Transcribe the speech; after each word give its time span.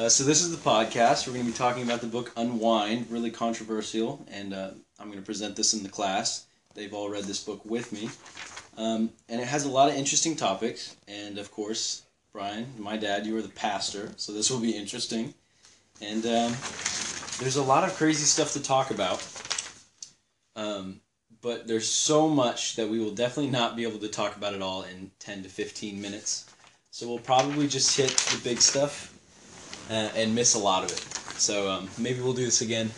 Uh, 0.00 0.08
so 0.08 0.24
this 0.24 0.40
is 0.40 0.50
the 0.50 0.70
podcast. 0.70 1.26
We're 1.26 1.34
going 1.34 1.44
to 1.44 1.52
be 1.52 1.58
talking 1.58 1.82
about 1.82 2.00
the 2.00 2.06
book 2.06 2.32
Unwind, 2.34 3.10
really 3.10 3.30
controversial, 3.30 4.24
and 4.30 4.54
uh, 4.54 4.70
I'm 4.98 5.08
going 5.08 5.18
to 5.18 5.24
present 5.24 5.56
this 5.56 5.74
in 5.74 5.82
the 5.82 5.90
class. 5.90 6.46
They've 6.74 6.94
all 6.94 7.10
read 7.10 7.24
this 7.24 7.44
book 7.44 7.62
with 7.66 7.92
me, 7.92 8.08
um, 8.78 9.10
and 9.28 9.42
it 9.42 9.46
has 9.46 9.66
a 9.66 9.68
lot 9.68 9.90
of 9.90 9.96
interesting 9.96 10.36
topics. 10.36 10.96
And 11.06 11.36
of 11.36 11.50
course, 11.50 12.04
Brian, 12.32 12.66
my 12.78 12.96
dad, 12.96 13.26
you 13.26 13.36
are 13.36 13.42
the 13.42 13.50
pastor, 13.50 14.10
so 14.16 14.32
this 14.32 14.50
will 14.50 14.58
be 14.58 14.70
interesting. 14.70 15.34
And 16.00 16.24
um, 16.24 16.56
there's 17.38 17.56
a 17.56 17.62
lot 17.62 17.86
of 17.86 17.94
crazy 17.94 18.24
stuff 18.24 18.54
to 18.54 18.62
talk 18.62 18.90
about, 18.90 19.22
um, 20.56 21.02
but 21.42 21.68
there's 21.68 21.86
so 21.86 22.26
much 22.26 22.76
that 22.76 22.88
we 22.88 23.00
will 23.00 23.14
definitely 23.14 23.50
not 23.50 23.76
be 23.76 23.82
able 23.82 23.98
to 23.98 24.08
talk 24.08 24.34
about 24.34 24.54
it 24.54 24.62
all 24.62 24.80
in 24.84 25.10
10 25.18 25.42
to 25.42 25.50
15 25.50 26.00
minutes. 26.00 26.46
So 26.90 27.06
we'll 27.06 27.18
probably 27.18 27.68
just 27.68 27.94
hit 27.94 28.08
the 28.08 28.40
big 28.42 28.62
stuff 28.62 29.14
uh, 29.90 30.08
and 30.14 30.34
miss 30.34 30.54
a 30.54 30.58
lot 30.58 30.84
of 30.84 30.90
it. 30.92 31.00
So 31.40 31.70
um, 31.70 31.88
maybe 31.98 32.20
we'll 32.20 32.32
do 32.32 32.44
this 32.44 32.60
again 32.60 32.90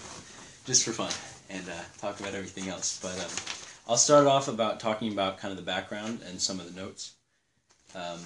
just 0.67 0.85
for 0.85 0.93
fun 0.93 1.13
and 1.49 1.67
uh, 1.69 1.83
talk 1.99 2.21
about 2.21 2.35
everything 2.35 2.69
else. 2.69 3.01
But 3.01 3.19
um, 3.19 3.31
I'll 3.89 3.97
start 3.97 4.27
off 4.27 4.49
about 4.49 4.79
talking 4.79 5.13
about 5.13 5.39
kind 5.39 5.51
of 5.51 5.57
the 5.57 5.65
background 5.65 6.21
and 6.29 6.41
some 6.41 6.61
of 6.61 6.73
the 6.73 6.81
notes. 6.81 7.15
Um, 7.95 8.21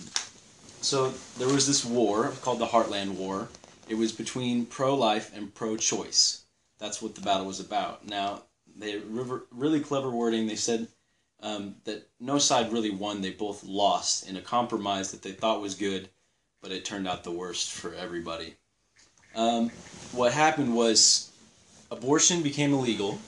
so 0.81 1.13
there 1.39 1.49
was 1.49 1.67
this 1.67 1.85
war 1.85 2.33
called 2.43 2.59
the 2.59 2.67
Heartland 2.67 3.15
War. 3.15 3.49
It 3.89 3.95
was 3.97 4.13
between 4.13 4.67
pro-life 4.67 5.35
and 5.35 5.55
pro-choice. 5.55 6.43
That's 6.79 7.01
what 7.01 7.15
the 7.15 7.21
battle 7.21 7.47
was 7.47 7.61
about. 7.61 8.07
Now 8.07 8.43
they 8.77 9.01
really 9.51 9.81
clever 9.81 10.11
wording. 10.11 10.47
They 10.47 10.57
said 10.57 10.89
um, 11.41 11.77
that 11.85 12.09
no 12.21 12.39
side 12.39 12.73
really 12.73 12.91
won. 12.91 13.21
They 13.21 13.31
both 13.31 13.65
lost 13.65 14.29
in 14.29 14.37
a 14.37 14.43
compromise 14.43 15.13
that 15.13 15.23
they 15.23 15.33
thought 15.33 15.61
was 15.63 15.75
good 15.75 16.09
but 16.67 16.75
it 16.75 16.85
turned 16.85 17.07
out 17.07 17.23
the 17.23 17.31
worst 17.31 17.71
for 17.71 17.95
everybody. 17.95 18.57
Um, 19.37 19.71
what 20.11 20.33
happened 20.33 20.75
was 20.75 21.31
abortion 21.93 22.43
became 22.43 22.73
illegal, 22.73 23.21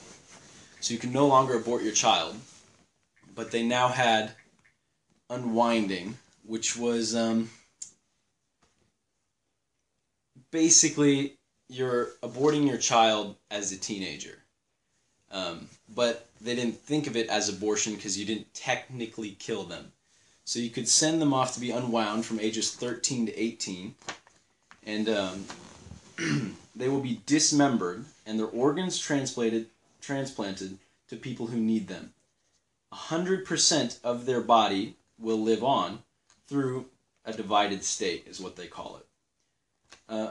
so 0.80 0.92
you 0.92 0.98
can 0.98 1.12
no 1.12 1.28
longer 1.28 1.54
abort 1.54 1.84
your 1.84 1.92
child, 1.92 2.34
but 3.36 3.52
they 3.52 3.62
now 3.62 3.86
had 3.86 4.32
unwinding, 5.30 6.18
which 6.48 6.76
was 6.76 7.14
um, 7.14 7.48
basically 10.50 11.38
you're 11.68 12.08
aborting 12.24 12.66
your 12.66 12.78
child 12.78 13.36
as 13.52 13.70
a 13.70 13.76
teenager. 13.76 14.42
Um, 15.30 15.68
but 15.94 16.26
they 16.40 16.56
didn't 16.56 16.80
think 16.80 17.06
of 17.06 17.16
it 17.16 17.28
as 17.28 17.48
abortion 17.48 17.94
because 17.94 18.18
you 18.18 18.26
didn't 18.26 18.52
technically 18.52 19.36
kill 19.38 19.62
them. 19.62 19.92
So 20.48 20.60
you 20.60 20.70
could 20.70 20.88
send 20.88 21.20
them 21.20 21.34
off 21.34 21.52
to 21.52 21.60
be 21.60 21.72
unwound 21.72 22.24
from 22.24 22.40
ages 22.40 22.72
13 22.72 23.26
to 23.26 23.38
18, 23.38 23.94
and 24.86 25.06
um, 25.06 25.44
they 26.74 26.88
will 26.88 27.02
be 27.02 27.20
dismembered 27.26 28.06
and 28.24 28.38
their 28.38 28.46
organs 28.46 28.98
transplanted 28.98 29.66
transplanted 30.00 30.78
to 31.08 31.16
people 31.16 31.48
who 31.48 31.58
need 31.58 31.88
them. 31.88 32.14
100% 32.94 34.02
of 34.02 34.24
their 34.24 34.40
body 34.40 34.96
will 35.18 35.38
live 35.38 35.62
on 35.62 35.98
through 36.46 36.86
a 37.26 37.34
divided 37.34 37.84
state, 37.84 38.26
is 38.26 38.40
what 38.40 38.56
they 38.56 38.68
call 38.68 38.96
it. 38.96 39.06
Uh, 40.08 40.30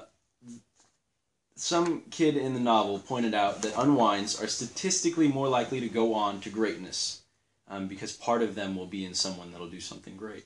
some 1.54 2.02
kid 2.10 2.36
in 2.36 2.56
the 2.56 2.60
novel 2.60 2.98
pointed 2.98 3.36
out 3.36 3.62
that 3.62 3.78
unwinds 3.78 4.42
are 4.42 4.48
statistically 4.48 5.28
more 5.28 5.48
likely 5.48 5.80
to 5.80 5.88
go 5.88 6.16
on 6.16 6.42
to 6.42 6.50
greatness 6.50 7.22
um, 7.70 7.88
because 7.88 8.14
part 8.14 8.42
of 8.42 8.56
them 8.56 8.76
will 8.76 8.86
be 8.86 9.06
in 9.06 9.14
someone 9.14 9.52
that'll 9.52 9.70
do 9.70 9.80
something 9.80 10.16
great. 10.16 10.46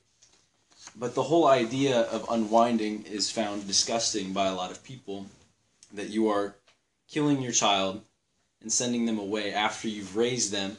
But 0.96 1.16
the 1.16 1.24
whole 1.24 1.48
idea 1.48 2.02
of 2.02 2.26
unwinding 2.30 3.04
is 3.04 3.32
found 3.32 3.68
disgusting 3.68 4.34
by 4.34 4.48
a 4.48 4.56
lot 4.56 4.72
of 4.72 4.84
people 4.84 5.28
that 5.94 6.10
you 6.10 6.30
are 6.30 6.56
killing 7.08 7.42
your 7.42 7.52
child 7.52 8.02
and 8.62 8.72
sending 8.72 9.06
them 9.06 9.20
away 9.20 9.54
after 9.54 9.88
you've 9.88 10.16
raised 10.16 10.52
them, 10.52 10.78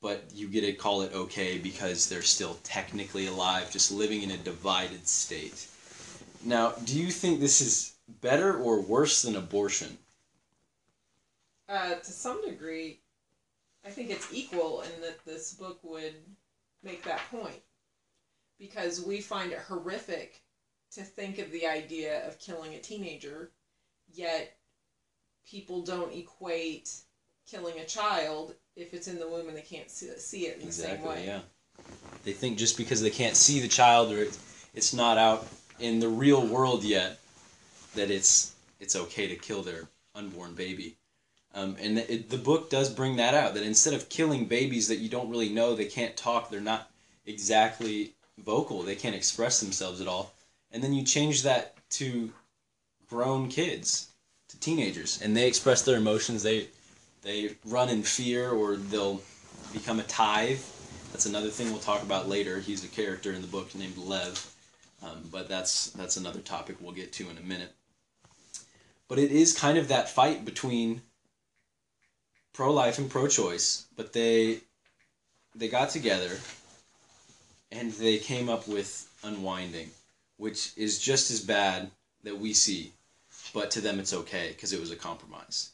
but 0.00 0.24
you 0.34 0.48
get 0.48 0.62
to 0.62 0.72
call 0.72 1.02
it 1.02 1.14
okay 1.14 1.58
because 1.58 2.08
they're 2.08 2.22
still 2.22 2.58
technically 2.62 3.26
alive, 3.26 3.70
just 3.70 3.90
living 3.90 4.22
in 4.22 4.30
a 4.30 4.36
divided 4.36 5.06
state. 5.06 5.66
Now, 6.44 6.72
do 6.84 6.98
you 6.98 7.10
think 7.10 7.40
this 7.40 7.60
is 7.60 7.94
better 8.20 8.56
or 8.56 8.80
worse 8.80 9.22
than 9.22 9.36
abortion? 9.36 9.98
Uh, 11.68 11.94
to 11.94 12.12
some 12.12 12.44
degree, 12.44 13.00
I 13.86 13.90
think 13.90 14.10
it's 14.10 14.32
equal 14.32 14.82
in 14.82 15.00
that 15.02 15.24
this 15.24 15.52
book 15.54 15.78
would 15.82 16.14
make 16.82 17.04
that 17.04 17.20
point. 17.30 17.60
Because 18.58 19.04
we 19.04 19.20
find 19.20 19.52
it 19.52 19.58
horrific 19.58 20.42
to 20.92 21.02
think 21.02 21.38
of 21.38 21.52
the 21.52 21.66
idea 21.66 22.26
of 22.26 22.38
killing 22.38 22.74
a 22.74 22.78
teenager, 22.78 23.50
yet 24.12 24.56
people 25.48 25.82
don't 25.82 26.12
equate 26.14 26.90
killing 27.48 27.78
a 27.78 27.84
child 27.84 28.54
if 28.74 28.92
it's 28.92 29.08
in 29.08 29.18
the 29.18 29.28
womb 29.28 29.48
and 29.48 29.56
they 29.56 29.62
can't 29.62 29.90
see 29.90 30.46
it 30.46 30.56
in 30.56 30.66
exactly, 30.66 30.96
the 30.96 31.02
same 31.02 31.04
way. 31.04 31.26
Yeah. 31.26 31.40
They 32.24 32.32
think 32.32 32.58
just 32.58 32.76
because 32.76 33.02
they 33.02 33.10
can't 33.10 33.36
see 33.36 33.60
the 33.60 33.68
child 33.68 34.12
or 34.12 34.26
it's 34.74 34.94
not 34.94 35.18
out 35.18 35.46
in 35.78 36.00
the 36.00 36.08
real 36.08 36.44
world 36.44 36.82
yet 36.82 37.20
that 37.94 38.10
it's 38.10 38.54
it's 38.80 38.96
okay 38.96 39.28
to 39.28 39.36
kill 39.36 39.62
their 39.62 39.88
unborn 40.14 40.54
baby. 40.54 40.96
Um, 41.56 41.74
and 41.80 41.96
it, 41.98 42.28
the 42.28 42.36
book 42.36 42.68
does 42.68 42.90
bring 42.90 43.16
that 43.16 43.32
out 43.32 43.54
that 43.54 43.62
instead 43.62 43.94
of 43.94 44.10
killing 44.10 44.44
babies 44.44 44.88
that 44.88 44.98
you 44.98 45.08
don't 45.08 45.30
really 45.30 45.48
know, 45.48 45.74
they 45.74 45.86
can't 45.86 46.14
talk, 46.14 46.50
they're 46.50 46.60
not 46.60 46.90
exactly 47.24 48.12
vocal, 48.44 48.82
they 48.82 48.94
can't 48.94 49.14
express 49.14 49.58
themselves 49.60 50.02
at 50.02 50.06
all, 50.06 50.34
and 50.70 50.84
then 50.84 50.92
you 50.92 51.02
change 51.02 51.42
that 51.44 51.74
to 51.88 52.30
grown 53.08 53.48
kids, 53.48 54.08
to 54.48 54.60
teenagers, 54.60 55.22
and 55.22 55.34
they 55.34 55.48
express 55.48 55.80
their 55.80 55.96
emotions. 55.96 56.42
They 56.42 56.68
they 57.22 57.56
run 57.64 57.88
in 57.88 58.02
fear 58.02 58.50
or 58.50 58.76
they'll 58.76 59.22
become 59.72 59.98
a 59.98 60.04
tithe. 60.04 60.60
That's 61.10 61.24
another 61.24 61.48
thing 61.48 61.70
we'll 61.70 61.80
talk 61.80 62.02
about 62.02 62.28
later. 62.28 62.60
He's 62.60 62.84
a 62.84 62.88
character 62.88 63.32
in 63.32 63.40
the 63.40 63.48
book 63.48 63.74
named 63.74 63.96
Lev, 63.96 64.54
um, 65.02 65.22
but 65.32 65.48
that's 65.48 65.86
that's 65.92 66.18
another 66.18 66.40
topic 66.40 66.76
we'll 66.80 66.92
get 66.92 67.14
to 67.14 67.30
in 67.30 67.38
a 67.38 67.42
minute. 67.42 67.72
But 69.08 69.18
it 69.18 69.30
is 69.32 69.56
kind 69.56 69.78
of 69.78 69.88
that 69.88 70.10
fight 70.10 70.44
between 70.44 71.00
pro 72.56 72.72
life 72.72 72.98
and 72.98 73.10
pro 73.10 73.28
choice, 73.28 73.84
but 73.96 74.14
they 74.14 74.60
they 75.54 75.68
got 75.68 75.90
together 75.90 76.38
and 77.70 77.92
they 77.92 78.16
came 78.18 78.48
up 78.48 78.66
with 78.66 79.08
unwinding, 79.22 79.90
which 80.38 80.72
is 80.76 80.98
just 80.98 81.30
as 81.30 81.40
bad 81.40 81.90
that 82.24 82.38
we 82.38 82.54
see, 82.54 82.92
but 83.52 83.70
to 83.70 83.80
them 83.80 83.98
it's 84.00 84.14
okay 84.14 84.48
because 84.48 84.72
it 84.72 84.80
was 84.80 84.90
a 84.90 84.96
compromise. 84.96 85.70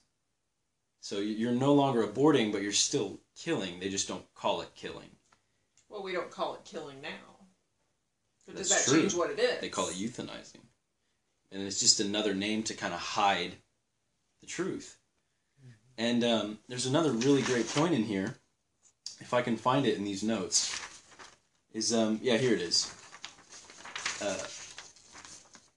So 1.00 1.18
you're 1.18 1.52
no 1.52 1.72
longer 1.72 2.06
aborting, 2.06 2.52
but 2.52 2.62
you're 2.62 2.72
still 2.72 3.18
killing. 3.36 3.78
They 3.78 3.88
just 3.88 4.08
don't 4.08 4.24
call 4.34 4.60
it 4.60 4.74
killing. 4.74 5.10
Well, 5.88 6.02
we 6.02 6.12
don't 6.12 6.30
call 6.30 6.54
it 6.54 6.64
killing 6.64 7.00
now. 7.00 7.48
But 8.46 8.56
That's 8.56 8.68
does 8.68 8.86
that 8.86 8.90
true. 8.90 9.00
change 9.02 9.14
what 9.14 9.30
it 9.30 9.38
is? 9.38 9.60
They 9.60 9.68
call 9.68 9.88
it 9.88 9.94
euthanizing. 9.94 10.64
And 11.50 11.62
it's 11.62 11.80
just 11.80 12.00
another 12.00 12.34
name 12.34 12.62
to 12.64 12.74
kind 12.74 12.94
of 12.94 13.00
hide 13.00 13.52
the 14.40 14.46
truth. 14.46 14.96
And 16.02 16.24
um, 16.24 16.58
there's 16.68 16.86
another 16.86 17.12
really 17.12 17.42
great 17.42 17.68
point 17.68 17.94
in 17.94 18.02
here, 18.02 18.34
if 19.20 19.32
I 19.32 19.40
can 19.40 19.56
find 19.56 19.86
it 19.86 19.96
in 19.96 20.02
these 20.02 20.24
notes. 20.24 20.76
Is 21.72 21.94
um, 21.94 22.18
yeah, 22.20 22.38
here 22.38 22.54
it 22.54 22.60
is. 22.60 22.92
Uh, 24.20 24.42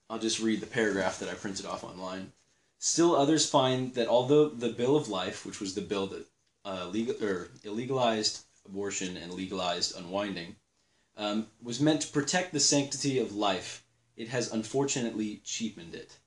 I'll 0.09 0.17
just 0.17 0.39
read 0.39 0.61
the 0.61 0.65
paragraph 0.65 1.19
that 1.19 1.29
I 1.29 1.35
printed 1.35 1.67
off 1.67 1.83
online. 1.83 2.31
Still, 2.79 3.15
others 3.15 3.47
find 3.47 3.93
that 3.93 4.07
although 4.07 4.49
the 4.49 4.69
Bill 4.69 4.95
of 4.95 5.09
Life, 5.09 5.45
which 5.45 5.59
was 5.59 5.75
the 5.75 5.81
bill 5.81 6.07
that 6.07 6.25
uh, 6.65 6.87
legal 6.87 7.13
or 7.23 7.49
illegalized 7.63 8.45
abortion 8.65 9.17
and 9.17 9.31
legalized 9.31 9.95
unwinding, 9.95 10.55
um, 11.17 11.45
was 11.61 11.79
meant 11.79 12.01
to 12.01 12.07
protect 12.07 12.51
the 12.51 12.59
sanctity 12.59 13.19
of 13.19 13.35
life, 13.35 13.85
it 14.17 14.29
has 14.29 14.51
unfortunately 14.51 15.41
cheapened 15.43 15.93
it. 15.93 16.17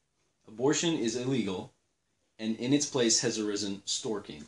Abortion 0.47 0.97
is 0.97 1.17
illegal, 1.17 1.73
and 2.39 2.57
in 2.57 2.73
its 2.73 2.87
place 2.87 3.21
has 3.21 3.39
arisen 3.39 3.83
storking. 3.85 4.45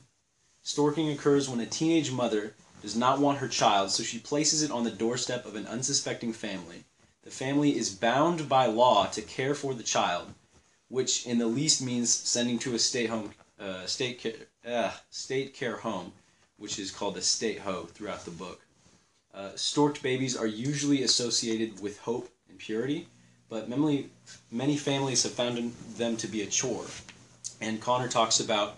Storking 0.63 1.13
occurs 1.13 1.49
when 1.49 1.61
a 1.61 1.67
teenage 1.67 2.13
mother 2.13 2.55
does 2.83 2.97
not 2.97 3.19
want 3.19 3.39
her 3.39 3.49
child, 3.49 3.91
so 3.91 4.03
she 4.03 4.19
places 4.19 4.63
it 4.63 4.71
on 4.71 4.85
the 4.85 4.91
doorstep 4.91 5.45
of 5.45 5.57
an 5.57 5.67
unsuspecting 5.67 6.33
family. 6.33 6.85
The 7.23 7.31
family 7.31 7.77
is 7.77 7.91
bound 7.95 8.49
by 8.49 8.67
law 8.67 9.07
to 9.07 9.23
care 9.23 9.55
for 9.55 9.75
the 9.75 9.83
child, 9.83 10.33
which 10.89 11.27
in 11.27 11.39
the 11.39 11.47
least 11.47 11.83
means 11.83 12.11
sending 12.11 12.59
to 12.61 12.75
a 12.75 12.79
state 12.79 13.11
home, 13.11 13.33
uh, 13.59 13.87
state 13.87 14.19
care, 14.19 14.35
uh, 14.67 14.93
state 15.11 15.55
care 15.55 15.77
home, 15.77 16.13
which 16.57 16.79
is 16.79 16.91
called 16.91 17.17
a 17.17 17.23
state 17.23 17.61
ho 17.61 17.89
throughout 17.93 18.25
the 18.25 18.31
book. 18.31 18.61
Uh, 19.33 19.51
storked 19.55 20.03
babies 20.03 20.37
are 20.37 20.47
usually 20.47 21.03
associated 21.03 21.81
with 21.81 21.99
hope 22.01 22.31
and 22.49 22.59
purity, 22.59 23.09
but 23.49 23.69
many, 23.69 24.09
many 24.51 24.77
families 24.77 25.23
have 25.23 25.33
found 25.33 25.73
them 25.97 26.17
to 26.17 26.27
be 26.27 26.43
a 26.43 26.47
chore. 26.47 26.87
And 27.61 27.81
Connor 27.81 28.09
talks 28.09 28.41
about 28.41 28.77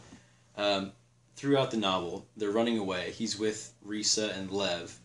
um, 0.57 0.93
throughout 1.37 1.71
the 1.71 1.77
novel, 1.77 2.27
they're 2.37 2.51
running 2.51 2.79
away. 2.79 3.13
He's 3.13 3.39
with 3.39 3.73
Risa 3.87 4.37
and 4.37 4.51
Lev, 4.51 4.99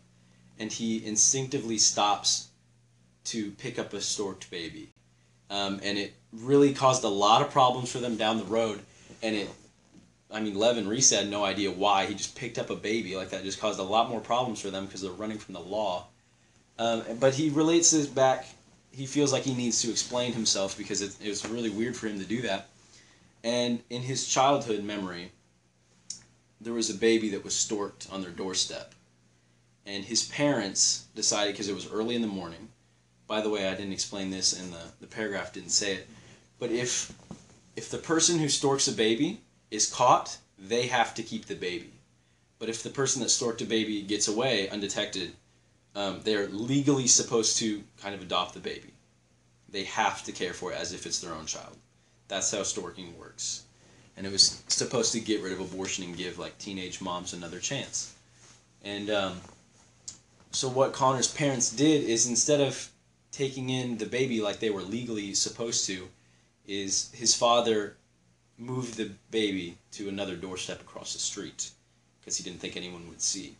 and 0.58 0.72
he 0.72 1.04
instinctively 1.06 1.78
stops 1.78 2.48
to 3.24 3.50
pick 3.52 3.78
up 3.78 3.92
a 3.92 3.98
storked 3.98 4.50
baby. 4.50 4.90
um, 5.50 5.80
and 5.82 5.98
it 5.98 6.14
really 6.32 6.74
caused 6.74 7.04
a 7.04 7.08
lot 7.08 7.42
of 7.42 7.50
problems 7.50 7.90
for 7.90 7.98
them 7.98 8.16
down 8.16 8.38
the 8.38 8.44
road. 8.44 8.80
And 9.22 9.34
it, 9.34 9.50
I 10.30 10.40
mean, 10.40 10.54
Lev 10.56 10.76
and 10.76 10.86
Risa 10.86 11.18
had 11.18 11.30
no 11.30 11.44
idea 11.44 11.70
why 11.70 12.06
he 12.06 12.14
just 12.14 12.36
picked 12.36 12.58
up 12.58 12.70
a 12.70 12.76
baby 12.76 13.16
like 13.16 13.30
that. 13.30 13.44
Just 13.44 13.60
caused 13.60 13.80
a 13.80 13.84
lot 13.84 14.10
more 14.10 14.20
problems 14.20 14.60
for 14.60 14.70
them 14.70 14.86
because 14.86 15.00
they're 15.00 15.10
running 15.10 15.38
from 15.38 15.54
the 15.54 15.60
law. 15.60 16.06
Um, 16.78 17.02
but 17.18 17.34
he 17.34 17.48
relates 17.48 17.90
this 17.90 18.06
back. 18.06 18.46
He 18.90 19.06
feels 19.06 19.32
like 19.32 19.42
he 19.42 19.54
needs 19.54 19.80
to 19.82 19.90
explain 19.90 20.32
himself 20.32 20.76
because 20.76 21.00
it, 21.00 21.16
it 21.24 21.28
was 21.28 21.46
really 21.48 21.70
weird 21.70 21.96
for 21.96 22.08
him 22.08 22.18
to 22.18 22.26
do 22.26 22.42
that. 22.42 22.68
And 23.44 23.82
in 23.88 24.02
his 24.02 24.26
childhood 24.26 24.82
memory, 24.82 25.32
there 26.60 26.72
was 26.72 26.90
a 26.90 26.94
baby 26.94 27.30
that 27.30 27.44
was 27.44 27.54
storked 27.54 28.12
on 28.12 28.22
their 28.22 28.30
doorstep. 28.30 28.94
And 29.86 30.04
his 30.04 30.24
parents 30.24 31.06
decided, 31.14 31.54
because 31.54 31.68
it 31.68 31.74
was 31.74 31.90
early 31.90 32.14
in 32.14 32.22
the 32.22 32.28
morning, 32.28 32.68
by 33.26 33.40
the 33.40 33.50
way, 33.50 33.68
I 33.68 33.74
didn't 33.74 33.92
explain 33.92 34.30
this 34.30 34.58
and 34.58 34.72
the, 34.72 34.82
the 35.00 35.06
paragraph 35.06 35.52
didn't 35.52 35.70
say 35.70 35.94
it, 35.94 36.08
but 36.58 36.70
if, 36.70 37.12
if 37.76 37.90
the 37.90 37.98
person 37.98 38.38
who 38.38 38.48
storks 38.48 38.88
a 38.88 38.92
baby 38.92 39.40
is 39.70 39.86
caught, 39.92 40.38
they 40.58 40.88
have 40.88 41.14
to 41.14 41.22
keep 41.22 41.46
the 41.46 41.54
baby. 41.54 41.92
But 42.58 42.68
if 42.68 42.82
the 42.82 42.90
person 42.90 43.22
that 43.22 43.28
storked 43.28 43.62
a 43.62 43.66
baby 43.66 44.02
gets 44.02 44.26
away 44.26 44.68
undetected, 44.68 45.34
um, 45.94 46.20
they're 46.24 46.48
legally 46.48 47.06
supposed 47.06 47.58
to 47.58 47.82
kind 48.00 48.14
of 48.14 48.22
adopt 48.22 48.54
the 48.54 48.60
baby. 48.60 48.92
They 49.68 49.84
have 49.84 50.24
to 50.24 50.32
care 50.32 50.54
for 50.54 50.72
it 50.72 50.78
as 50.78 50.92
if 50.92 51.06
it's 51.06 51.20
their 51.20 51.34
own 51.34 51.46
child. 51.46 51.76
That's 52.28 52.50
how 52.50 52.58
storking 52.58 53.16
works 53.18 53.64
and 54.18 54.26
it 54.26 54.32
was 54.32 54.62
supposed 54.66 55.12
to 55.12 55.20
get 55.20 55.42
rid 55.42 55.52
of 55.52 55.60
abortion 55.60 56.02
and 56.02 56.16
give 56.16 56.40
like 56.40 56.58
teenage 56.58 57.00
moms 57.00 57.32
another 57.32 57.60
chance. 57.60 58.12
And 58.82 59.08
um, 59.10 59.40
so 60.50 60.68
what 60.68 60.92
Connor's 60.92 61.32
parents 61.32 61.70
did 61.70 62.02
is 62.02 62.26
instead 62.26 62.60
of 62.60 62.90
taking 63.30 63.70
in 63.70 63.96
the 63.96 64.06
baby 64.06 64.40
like 64.40 64.58
they 64.58 64.70
were 64.70 64.82
legally 64.82 65.34
supposed 65.34 65.86
to, 65.86 66.08
is 66.66 67.12
his 67.14 67.34
father 67.34 67.96
moved 68.58 68.96
the 68.96 69.10
baby 69.30 69.78
to 69.92 70.08
another 70.08 70.34
doorstep 70.34 70.80
across 70.80 71.12
the 71.12 71.20
street 71.20 71.70
because 72.20 72.36
he 72.36 72.42
didn't 72.42 72.58
think 72.60 72.76
anyone 72.76 73.08
would 73.08 73.22
see. 73.22 73.54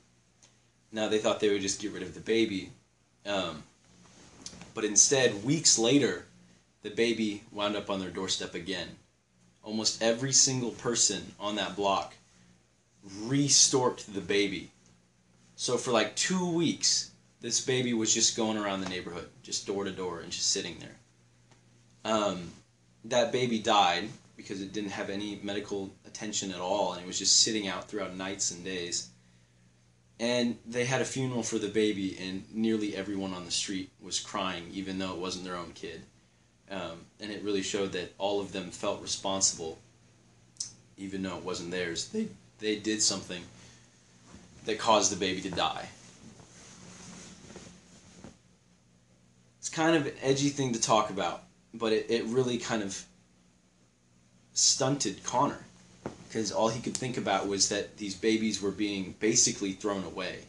Now 0.90 1.06
they 1.06 1.18
thought 1.18 1.38
they 1.38 1.50
would 1.50 1.62
just 1.62 1.80
get 1.80 1.92
rid 1.92 2.02
of 2.02 2.14
the 2.14 2.20
baby, 2.20 2.70
um, 3.24 3.62
but 4.74 4.84
instead, 4.84 5.44
weeks 5.44 5.78
later, 5.78 6.26
the 6.88 6.94
baby 6.94 7.42
wound 7.52 7.76
up 7.76 7.90
on 7.90 8.00
their 8.00 8.10
doorstep 8.10 8.54
again 8.54 8.88
almost 9.68 10.02
every 10.02 10.32
single 10.32 10.70
person 10.70 11.32
on 11.38 11.56
that 11.56 11.76
block 11.76 12.14
restorked 13.24 14.14
the 14.14 14.20
baby. 14.20 14.70
So 15.56 15.76
for 15.76 15.90
like 15.90 16.16
two 16.16 16.52
weeks, 16.52 17.10
this 17.42 17.60
baby 17.60 17.92
was 17.92 18.14
just 18.14 18.36
going 18.36 18.56
around 18.56 18.80
the 18.80 18.88
neighborhood, 18.88 19.28
just 19.42 19.66
door 19.66 19.84
to 19.84 19.90
door, 19.90 20.20
and 20.20 20.32
just 20.32 20.50
sitting 20.50 20.78
there. 20.78 20.96
Um, 22.10 22.50
that 23.04 23.30
baby 23.30 23.58
died 23.58 24.08
because 24.36 24.62
it 24.62 24.72
didn't 24.72 24.92
have 24.92 25.10
any 25.10 25.38
medical 25.42 25.90
attention 26.06 26.50
at 26.50 26.60
all, 26.60 26.92
and 26.94 27.02
it 27.02 27.06
was 27.06 27.18
just 27.18 27.40
sitting 27.40 27.68
out 27.68 27.88
throughout 27.88 28.16
nights 28.16 28.50
and 28.50 28.64
days. 28.64 29.08
And 30.18 30.56
they 30.66 30.86
had 30.86 31.02
a 31.02 31.04
funeral 31.04 31.42
for 31.42 31.58
the 31.58 31.68
baby, 31.68 32.16
and 32.18 32.44
nearly 32.54 32.96
everyone 32.96 33.34
on 33.34 33.44
the 33.44 33.50
street 33.50 33.90
was 34.00 34.18
crying, 34.18 34.70
even 34.72 34.98
though 34.98 35.12
it 35.12 35.18
wasn't 35.18 35.44
their 35.44 35.56
own 35.56 35.72
kid. 35.72 36.02
Um, 36.70 37.06
and 37.20 37.30
it 37.32 37.42
really 37.42 37.62
showed 37.62 37.92
that 37.92 38.12
all 38.18 38.40
of 38.40 38.52
them 38.52 38.70
felt 38.70 39.00
responsible, 39.00 39.78
even 40.96 41.22
though 41.22 41.36
it 41.36 41.44
wasn't 41.44 41.70
theirs. 41.70 42.08
They 42.08 42.28
they 42.58 42.76
did 42.76 43.02
something 43.02 43.42
that 44.66 44.78
caused 44.78 45.12
the 45.12 45.16
baby 45.16 45.40
to 45.42 45.50
die. 45.50 45.88
It's 49.58 49.68
kind 49.68 49.96
of 49.96 50.06
an 50.06 50.12
edgy 50.22 50.50
thing 50.50 50.72
to 50.72 50.80
talk 50.80 51.10
about, 51.10 51.44
but 51.72 51.92
it, 51.92 52.10
it 52.10 52.24
really 52.24 52.58
kind 52.58 52.82
of 52.82 53.02
stunted 54.52 55.22
Connor 55.24 55.64
because 56.28 56.52
all 56.52 56.68
he 56.68 56.80
could 56.80 56.96
think 56.96 57.16
about 57.16 57.48
was 57.48 57.68
that 57.70 57.96
these 57.96 58.14
babies 58.14 58.60
were 58.60 58.70
being 58.70 59.14
basically 59.20 59.72
thrown 59.72 60.04
away. 60.04 60.40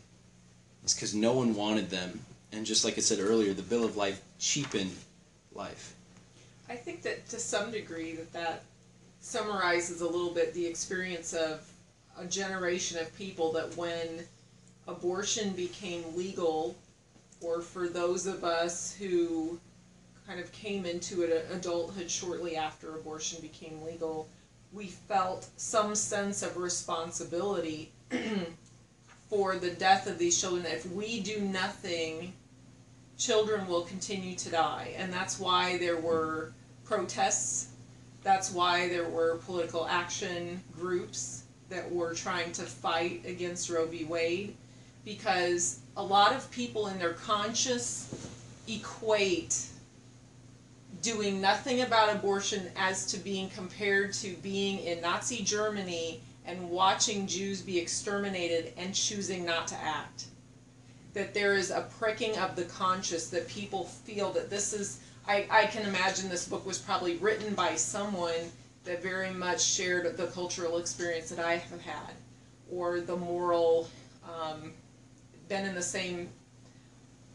It's 0.84 0.94
because 0.94 1.16
no 1.16 1.34
one 1.34 1.56
wanted 1.56 1.90
them, 1.90 2.20
and 2.52 2.66
just 2.66 2.84
like 2.84 2.98
I 2.98 3.02
said 3.02 3.20
earlier, 3.20 3.54
the 3.54 3.62
Bill 3.62 3.86
of 3.86 3.96
Life 3.96 4.22
cheapened 4.40 4.96
life. 5.54 5.94
I 6.70 6.76
think 6.76 7.02
that 7.02 7.28
to 7.30 7.40
some 7.40 7.72
degree 7.72 8.14
that 8.14 8.32
that 8.34 8.64
summarizes 9.22 10.02
a 10.02 10.08
little 10.08 10.34
bit 10.34 10.54
the 10.54 10.66
experience 10.66 11.34
of 11.34 11.68
a 12.18 12.26
generation 12.26 13.00
of 13.00 13.16
people 13.18 13.52
that 13.54 13.76
when 13.76 14.24
abortion 14.88 15.52
became 15.52 16.04
legal, 16.16 16.76
or 17.42 17.62
for 17.62 17.88
those 17.88 18.28
of 18.28 18.44
us 18.44 18.94
who 18.94 19.60
kind 20.28 20.40
of 20.40 20.52
came 20.52 20.86
into 20.86 21.24
it, 21.24 21.48
adulthood 21.52 22.10
shortly 22.10 22.56
after 22.56 22.96
abortion 22.96 23.42
became 23.42 23.82
legal, 23.84 24.28
we 24.72 24.86
felt 24.86 25.48
some 25.58 25.96
sense 25.96 26.44
of 26.44 26.58
responsibility 26.58 27.92
for 29.30 29.56
the 29.56 29.72
death 29.72 30.06
of 30.06 30.20
these 30.20 30.40
children. 30.40 30.66
If 30.66 30.86
we 30.92 31.20
do 31.20 31.40
nothing, 31.40 32.34
children 33.18 33.68
will 33.68 33.82
continue 33.82 34.36
to 34.36 34.50
die. 34.50 34.94
And 34.98 35.12
that's 35.12 35.40
why 35.40 35.78
there 35.78 35.98
were 35.98 36.54
protests. 36.90 37.68
That's 38.24 38.52
why 38.52 38.90
there 38.90 39.08
were 39.08 39.38
political 39.46 39.88
action 39.88 40.62
groups 40.76 41.44
that 41.70 41.90
were 41.90 42.16
trying 42.16 42.52
to 42.54 42.64
fight 42.64 43.22
against 43.26 43.70
Roe 43.70 43.86
v. 43.86 44.06
Wade 44.06 44.56
because 45.06 45.80
a 45.96 46.04
lot 46.04 46.36
of 46.36 46.50
people 46.52 46.88
in 46.88 46.98
their 46.98 47.14
conscious 47.14 48.32
equate 48.68 49.68
doing 51.02 51.40
nothing 51.40 51.82
about 51.82 52.14
abortion 52.14 52.70
as 52.76 53.06
to 53.06 53.18
being 53.18 53.50
compared 53.50 54.12
to 54.14 54.34
being 54.38 54.80
in 54.80 55.00
Nazi 55.00 55.44
Germany 55.44 56.22
and 56.46 56.70
watching 56.70 57.28
Jews 57.28 57.62
be 57.62 57.78
exterminated 57.78 58.74
and 58.78 58.94
choosing 58.94 59.46
not 59.46 59.68
to 59.68 59.76
act. 59.76 60.26
That 61.14 61.34
there 61.34 61.54
is 61.54 61.70
a 61.70 61.88
pricking 62.00 62.36
of 62.38 62.56
the 62.56 62.64
conscience 62.64 63.30
that 63.30 63.48
people 63.48 63.86
feel 63.86 64.32
that 64.34 64.50
this 64.50 64.74
is 64.74 65.00
I, 65.30 65.46
I 65.52 65.66
can 65.68 65.84
imagine 65.84 66.28
this 66.28 66.48
book 66.48 66.66
was 66.66 66.80
probably 66.80 67.18
written 67.18 67.54
by 67.54 67.76
someone 67.76 68.52
that 68.84 69.04
very 69.04 69.30
much 69.30 69.62
shared 69.62 70.18
the 70.18 70.26
cultural 70.26 70.80
experience 70.80 71.30
that 71.30 71.38
I 71.38 71.58
have 71.58 71.82
had, 71.82 72.16
or 72.72 73.00
the 73.00 73.16
moral, 73.16 73.88
um, 74.24 74.74
been 75.48 75.66
in 75.66 75.76
the 75.76 75.84
same 75.84 76.30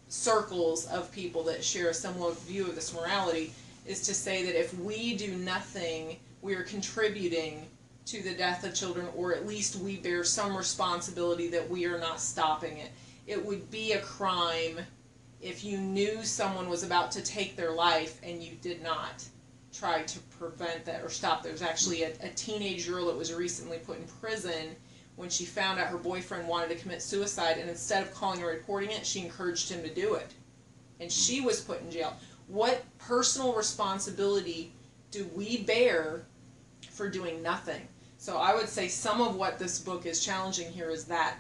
circles 0.09 0.87
of 0.87 1.13
people 1.13 1.45
that 1.45 1.63
share 1.63 1.91
a 1.91 1.95
similar 1.95 2.33
view 2.33 2.67
of 2.67 2.75
this 2.75 2.93
morality, 2.93 3.53
is 3.87 4.01
to 4.09 4.15
say 4.15 4.45
that 4.45 4.59
if 4.59 4.77
we 4.81 5.15
do 5.15 5.37
nothing, 5.37 6.17
we 6.43 6.57
are 6.57 6.65
contributing 6.65 7.65
to 8.07 8.23
the 8.25 8.35
death 8.35 8.65
of 8.65 8.75
children, 8.75 9.07
or 9.15 9.33
at 9.33 9.47
least 9.47 9.77
we 9.77 9.99
bear 9.99 10.25
some 10.25 10.57
responsibility 10.57 11.47
that 11.47 11.71
we 11.71 11.87
are 11.87 11.99
not 11.99 12.21
stopping 12.21 12.79
it. 12.79 12.91
It 13.29 13.47
would 13.47 13.71
be 13.71 13.93
a 13.93 14.01
crime 14.01 14.81
if 15.45 15.63
you 15.63 15.77
knew 15.77 16.25
someone 16.25 16.71
was 16.71 16.83
about 16.83 17.11
to 17.13 17.23
take 17.23 17.55
their 17.55 17.73
life 17.73 18.19
and 18.23 18.43
you 18.43 18.53
did 18.63 18.83
not 18.83 19.23
try 19.75 20.03
to 20.03 20.19
prevent 20.39 20.87
that 20.87 21.03
or 21.03 21.11
stop. 21.11 21.43
There 21.43 21.53
was 21.53 21.61
actually 21.61 22.05
a, 22.05 22.13
a 22.23 22.31
teenage 22.31 22.89
girl 22.89 23.07
that 23.07 23.17
was 23.17 23.33
recently 23.33 23.79
put 23.79 23.99
in 23.99 24.07
prison 24.21 24.75
when 25.17 25.29
she 25.29 25.45
found 25.45 25.79
out 25.79 25.89
her 25.89 25.99
boyfriend 25.99 26.49
wanted 26.49 26.71
to 26.71 26.77
commit 26.77 27.03
suicide, 27.03 27.59
and 27.59 27.69
instead 27.69 28.03
of 28.03 28.13
calling 28.15 28.39
and 28.39 28.49
reporting 28.49 28.91
it, 28.91 29.05
she 29.07 29.21
encouraged 29.21 29.71
him 29.71 29.83
to 29.83 29.95
do 29.95 30.15
it. 30.15 30.33
And 30.99 31.11
hmm. 31.11 31.15
she 31.15 31.43
was 31.43 31.61
put 31.61 31.83
in 31.83 31.91
jail. 31.91 32.17
What 32.49 32.83
personal 32.99 33.55
responsibility 33.55 34.73
do 35.11 35.29
we 35.35 35.63
bear 35.63 36.25
for 36.91 37.11
doing 37.11 37.43
nothing? 37.43 37.87
So 38.17 38.39
I 38.39 38.55
would 38.55 38.69
say 38.69 38.89
some 38.89 39.21
of 39.21 39.37
what 39.37 39.59
this 39.59 39.79
book 39.79 40.07
is 40.07 40.25
challenging 40.25 40.73
here 40.73 40.89
is 40.89 41.05
that 41.05 41.37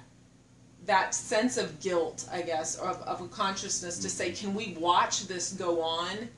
that 0.86 1.14
sense 1.14 1.56
of 1.56 1.80
guilt, 1.80 2.28
I 2.30 2.42
guess, 2.42 2.76
of, 2.76 3.00
of 3.02 3.20
a 3.22 3.28
consciousness 3.28 3.98
to 3.98 4.08
say, 4.08 4.32
can 4.32 4.54
we 4.54 4.76
watch 4.78 5.26
this 5.26 5.52
go 5.52 5.80
on 5.80 6.28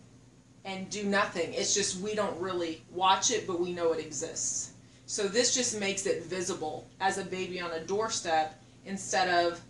and 0.65 0.89
do 0.91 1.05
nothing? 1.05 1.53
It's 1.53 1.75
just 1.75 2.01
we 2.01 2.15
don't 2.15 2.39
really 2.41 2.83
watch 2.93 3.31
it, 3.31 3.47
but 3.47 3.61
we 3.61 3.73
know 3.73 3.93
it 3.93 4.05
exists. 4.05 4.73
So 5.07 5.29
this 5.29 5.55
just 5.55 5.79
makes 5.79 6.07
it 6.07 6.25
visible 6.25 6.89
as 7.01 7.19
a 7.19 7.25
baby 7.25 7.61
on 7.61 7.73
a 7.73 7.81
doorstep 7.81 8.61
instead 8.85 9.29
of, 9.29 9.61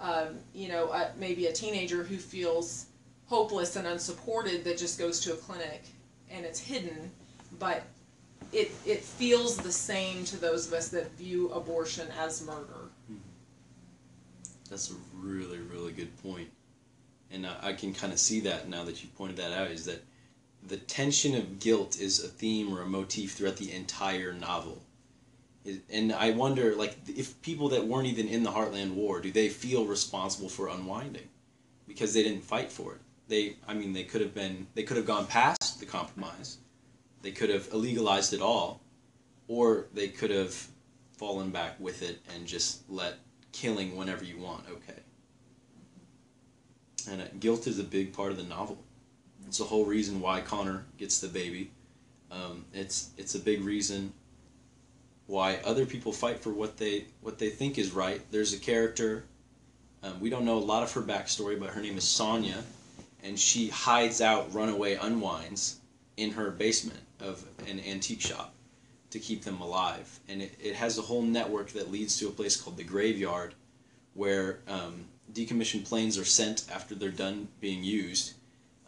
um, 0.00 0.38
you 0.54 0.68
know, 0.68 0.90
a, 0.90 1.10
maybe 1.18 1.46
a 1.46 1.52
teenager 1.52 2.02
who 2.02 2.16
feels 2.16 2.86
hopeless 3.26 3.76
and 3.76 3.86
unsupported 3.86 4.64
that 4.64 4.78
just 4.78 4.98
goes 4.98 5.20
to 5.20 5.32
a 5.34 5.36
clinic 5.36 5.84
and 6.30 6.44
it's 6.44 6.58
hidden, 6.58 7.10
but 7.58 7.82
it, 8.52 8.70
it 8.86 9.02
feels 9.02 9.56
the 9.56 9.72
same 9.72 10.24
to 10.24 10.36
those 10.38 10.66
of 10.66 10.72
us 10.72 10.88
that 10.88 11.10
view 11.12 11.50
abortion 11.50 12.08
as 12.18 12.44
murder. 12.46 12.87
That's 14.68 14.90
a 14.90 14.94
really, 15.14 15.58
really 15.58 15.92
good 15.92 16.16
point. 16.22 16.48
And 17.30 17.46
I, 17.46 17.56
I 17.62 17.72
can 17.72 17.94
kind 17.94 18.12
of 18.12 18.18
see 18.18 18.40
that 18.40 18.68
now 18.68 18.84
that 18.84 19.02
you 19.02 19.08
pointed 19.16 19.36
that 19.36 19.52
out 19.52 19.70
is 19.70 19.84
that 19.86 20.02
the 20.66 20.76
tension 20.76 21.34
of 21.34 21.58
guilt 21.60 21.98
is 22.00 22.22
a 22.22 22.28
theme 22.28 22.72
or 22.72 22.82
a 22.82 22.86
motif 22.86 23.32
throughout 23.32 23.56
the 23.56 23.72
entire 23.72 24.32
novel. 24.32 24.82
And 25.90 26.12
I 26.12 26.30
wonder, 26.30 26.74
like, 26.74 26.96
if 27.06 27.40
people 27.42 27.68
that 27.70 27.86
weren't 27.86 28.06
even 28.06 28.26
in 28.26 28.42
the 28.42 28.50
Heartland 28.50 28.94
War, 28.94 29.20
do 29.20 29.30
they 29.30 29.50
feel 29.50 29.84
responsible 29.84 30.48
for 30.48 30.68
unwinding? 30.68 31.28
Because 31.86 32.14
they 32.14 32.22
didn't 32.22 32.42
fight 32.42 32.72
for 32.72 32.94
it. 32.94 33.00
They, 33.28 33.56
I 33.66 33.74
mean, 33.74 33.92
they 33.92 34.04
could 34.04 34.22
have 34.22 34.34
been, 34.34 34.66
they 34.74 34.82
could 34.82 34.96
have 34.96 35.04
gone 35.04 35.26
past 35.26 35.78
the 35.78 35.84
compromise. 35.84 36.58
They 37.20 37.32
could 37.32 37.50
have 37.50 37.68
illegalized 37.70 38.32
it 38.32 38.40
all, 38.40 38.80
or 39.46 39.86
they 39.92 40.08
could 40.08 40.30
have 40.30 40.68
fallen 41.12 41.50
back 41.50 41.78
with 41.78 42.02
it 42.02 42.20
and 42.34 42.46
just 42.46 42.88
let 42.88 43.18
killing 43.52 43.96
whenever 43.96 44.24
you 44.24 44.38
want 44.38 44.64
okay. 44.70 45.00
And 47.10 47.22
uh, 47.22 47.26
guilt 47.40 47.66
is 47.66 47.78
a 47.78 47.84
big 47.84 48.12
part 48.12 48.30
of 48.30 48.36
the 48.36 48.42
novel. 48.42 48.78
It's 49.46 49.58
the 49.58 49.64
whole 49.64 49.84
reason 49.84 50.20
why 50.20 50.40
Connor 50.40 50.84
gets 50.98 51.20
the 51.20 51.28
baby. 51.28 51.70
Um, 52.30 52.64
it's 52.74 53.10
it's 53.16 53.34
a 53.34 53.38
big 53.38 53.62
reason 53.62 54.12
why 55.26 55.56
other 55.64 55.86
people 55.86 56.12
fight 56.12 56.40
for 56.40 56.50
what 56.50 56.76
they 56.76 57.06
what 57.22 57.38
they 57.38 57.48
think 57.48 57.78
is 57.78 57.92
right. 57.92 58.20
There's 58.30 58.52
a 58.52 58.58
character. 58.58 59.24
Um, 60.02 60.20
we 60.20 60.30
don't 60.30 60.44
know 60.44 60.58
a 60.58 60.60
lot 60.60 60.82
of 60.82 60.92
her 60.92 61.00
backstory, 61.00 61.58
but 61.58 61.70
her 61.70 61.80
name 61.80 61.96
is 61.96 62.04
Sonia, 62.04 62.62
and 63.22 63.38
she 63.38 63.68
hides 63.68 64.20
out 64.20 64.52
runaway 64.52 64.94
unwinds 64.94 65.80
in 66.16 66.32
her 66.32 66.50
basement 66.50 67.00
of 67.20 67.44
an 67.66 67.80
antique 67.80 68.20
shop 68.20 68.52
to 69.10 69.18
keep 69.18 69.44
them 69.44 69.60
alive. 69.60 70.20
And 70.28 70.42
it, 70.42 70.54
it 70.62 70.74
has 70.74 70.98
a 70.98 71.02
whole 71.02 71.22
network 71.22 71.70
that 71.70 71.90
leads 71.90 72.18
to 72.18 72.28
a 72.28 72.32
place 72.32 72.56
called 72.60 72.76
the 72.76 72.84
graveyard, 72.84 73.54
where 74.14 74.60
um, 74.68 75.06
decommissioned 75.32 75.84
planes 75.84 76.18
are 76.18 76.24
sent 76.24 76.66
after 76.72 76.94
they're 76.94 77.10
done 77.10 77.48
being 77.60 77.84
used, 77.84 78.34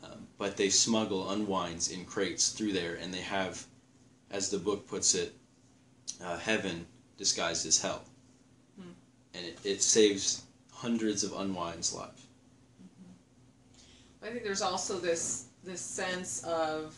um, 0.02 0.26
but 0.38 0.56
they 0.56 0.68
smuggle 0.68 1.30
unwinds 1.30 1.90
in 1.90 2.04
crates 2.04 2.50
through 2.50 2.72
there, 2.72 2.94
and 2.94 3.12
they 3.12 3.20
have, 3.20 3.64
as 4.30 4.50
the 4.50 4.58
book 4.58 4.86
puts 4.88 5.14
it, 5.14 5.34
uh, 6.22 6.38
heaven 6.38 6.86
disguised 7.16 7.66
as 7.66 7.80
hell. 7.80 8.02
Hmm. 8.76 8.90
And 9.34 9.46
it, 9.46 9.58
it 9.64 9.82
saves 9.82 10.44
hundreds 10.72 11.24
of 11.24 11.32
unwinds' 11.32 11.94
lives. 11.94 12.26
I 14.22 14.26
think 14.26 14.44
there's 14.44 14.62
also 14.62 14.98
this 14.98 15.46
this 15.64 15.80
sense 15.80 16.42
of 16.44 16.96